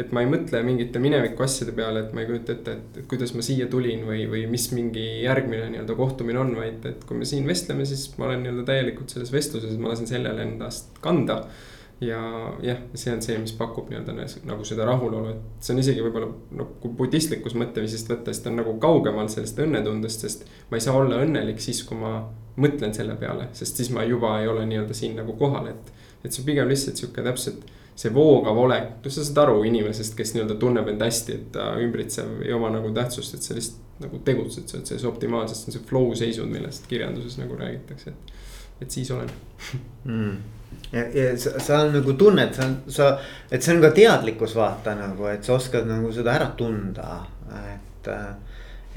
[0.00, 3.08] et ma ei mõtle mingite mineviku asjade peale, et ma ei kujuta ette, et, et
[3.10, 7.20] kuidas ma siia tulin või, või mis mingi järgmine nii-öelda kohtumine on, vaid et kui
[7.20, 11.42] me siin vestleme, siis ma olen nii-öelda täielikult selles vestluses, ma lasen sellele endast kanda
[12.02, 12.20] ja
[12.62, 14.14] jah, see on see, mis pakub nii-öelda
[14.48, 18.50] nagu seda rahulolu, et see on isegi võib-olla noh, kui budistlikus mõtteviisist võtta, siis ta
[18.50, 20.48] on nagu kaugemal sellest õnnetundest, sest.
[20.70, 22.16] ma ei saa olla õnnelik siis, kui ma
[22.58, 25.92] mõtlen selle peale, sest siis ma juba ei ole nii-öelda siin nagu kohal, et.
[26.22, 27.62] et see on pigem lihtsalt sihuke täpselt
[28.02, 31.68] see voogav olek, no sa saad aru inimesest, kes nii-öelda tunneb end hästi, et ta
[31.78, 35.70] ümbritsev ei oma nagu tähtsust, et sa lihtsalt nagu tegutsed, sa oled selles optimaalses, see
[35.70, 38.34] on see flow seisund, millest kirjanduses nagu räägitakse, et.
[38.82, 39.30] et siis olen
[40.08, 40.58] mm
[40.92, 43.10] ja, ja sa, sa nagu tunned, sa, sa,
[43.50, 47.22] et see on ka teadlikkus vaata nagu, et sa oskad nagu seda ära tunda,
[47.74, 48.10] et.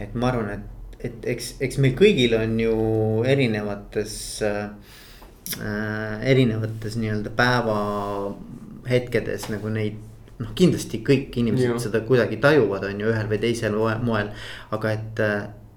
[0.01, 2.75] et ma arvan, et, et eks, eks meil kõigil on ju
[3.27, 4.67] erinevates äh,,
[6.25, 7.77] erinevates nii-öelda päeva
[8.89, 10.01] hetkedes nagu neid
[10.41, 11.77] noh, kindlasti kõik inimesed ja.
[11.87, 14.31] seda kuidagi tajuvad, on ju ühel või teisel moel,
[14.75, 15.23] aga et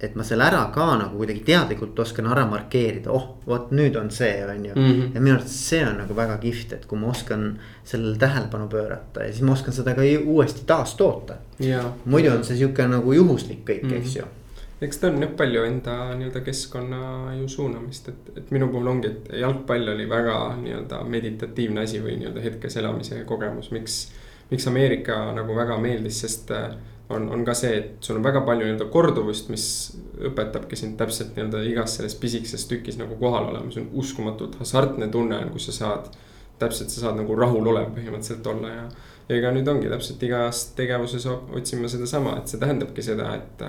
[0.01, 4.11] et ma selle ära ka nagu kuidagi teadlikult oskan ära markeerida, oh vot nüüd on
[4.14, 4.86] see, on ju mm.
[4.86, 5.14] -hmm.
[5.14, 9.24] ja minu arust see on nagu väga kihvt, et kui ma oskan sellele tähelepanu pöörata
[9.24, 11.34] ja siis ma oskan seda ka uuesti taastoota.
[12.05, 13.96] muidu on see sihuke nagu juhuslik kõik mm, -hmm.
[13.99, 14.24] eks ju
[14.80, 19.09] eks ta on jah palju enda nii-öelda keskkonna ju suunamist, et, et minu puhul ongi,
[19.09, 24.12] et jalgpall oli väga nii-öelda meditatiivne asi või nii-öelda hetkes elamise kogemus, miks.
[24.51, 26.51] miks Ameerika nagu väga meeldis, sest
[27.09, 29.67] on, on ka see, et sul on väga palju nii-öelda korduvust, mis
[30.29, 35.09] õpetabki sind täpselt nii-öelda igas selles pisikeses tükis nagu kohal olema, see on uskumatult hasartne
[35.13, 36.11] tunne on, kus sa saad.
[36.59, 38.87] täpselt, sa saad nagu rahulolev põhimõtteliselt olla ja,
[39.29, 43.67] ja ega nüüd ongi täpselt igas tegevuses otsima sedasama, et see tähendabki seda, et.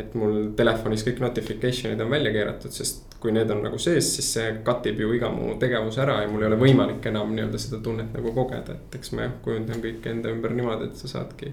[0.00, 4.28] et mul telefonis kõik notification'id on välja keeratud, sest kui need on nagu sees, siis
[4.36, 7.58] see cut ib ju iga mu tegevuse ära ja mul ei ole võimalik enam nii-öelda
[7.60, 11.10] seda tunnet nagu kogeda, et eks ma jah kujundan kõike enda ümber niimoodi, et sa
[11.10, 11.52] saadki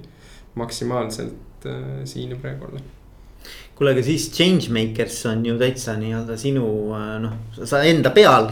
[0.58, 2.84] maksimaalselt äh, siin ja praegu olla
[3.78, 6.66] kuule, aga siis Changemakers on ju täitsa nii-öelda sinu
[6.97, 8.49] äh, noh, sa enda peal,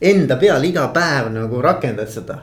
[0.00, 2.38] enda peal iga päev nagu rakendad seda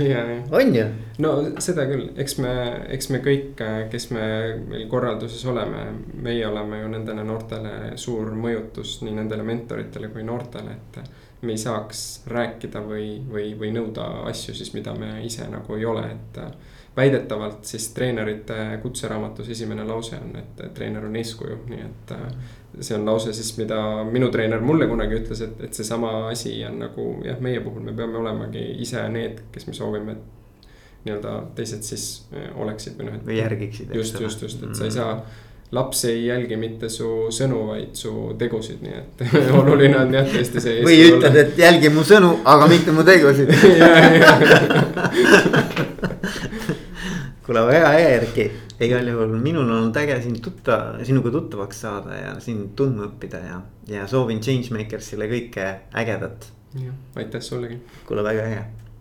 [0.58, 0.84] on ju?
[1.24, 1.32] no
[1.64, 2.52] seda küll, eks me,
[2.96, 4.26] eks me kõik, äh, kes me
[4.68, 5.86] meil korralduses oleme,
[6.24, 11.18] meie oleme ju nendele noortele suur mõjutus nii nendele mentoritele kui noortele, et.
[11.42, 15.84] me ei saaks rääkida või, või, või nõuda asju siis, mida me ise nagu ei
[15.84, 16.38] ole, et
[16.96, 22.18] väidetavalt siis treenerite kutseraamatus esimene lause on, et treener on eeskuju, nii et.
[22.18, 23.76] Äh, see on lause siis, mida
[24.08, 27.92] minu treener mulle kunagi ütles, et, et seesama asi on nagu jah, meie puhul me
[27.96, 30.64] peame olemagi ise need, kes me soovime, et.
[31.04, 33.26] nii-öelda teised siis äh, oleksid või noh, et.
[33.28, 33.92] või järgiksid.
[33.98, 35.16] just, just, just, et sa ei saa
[35.72, 39.22] laps ei jälgi mitte su sõnu, vaid su tegusid, nii et
[39.60, 40.80] oluline on jah tõesti see.
[40.84, 43.48] või ütled, et jälgi mu sõnu, aga mitte mu tegusid
[47.46, 48.48] kuule, väga hea Erki,
[48.82, 53.42] igal juhul minul on olnud äge sind tutta, sinuga tuttavaks saada ja sind tundma õppida
[53.46, 55.72] ja, ja soovin Changemakersile kõike
[56.04, 56.52] ägedat.
[56.78, 57.82] jah, aitäh sullegi.
[58.06, 58.62] kuule, väga hea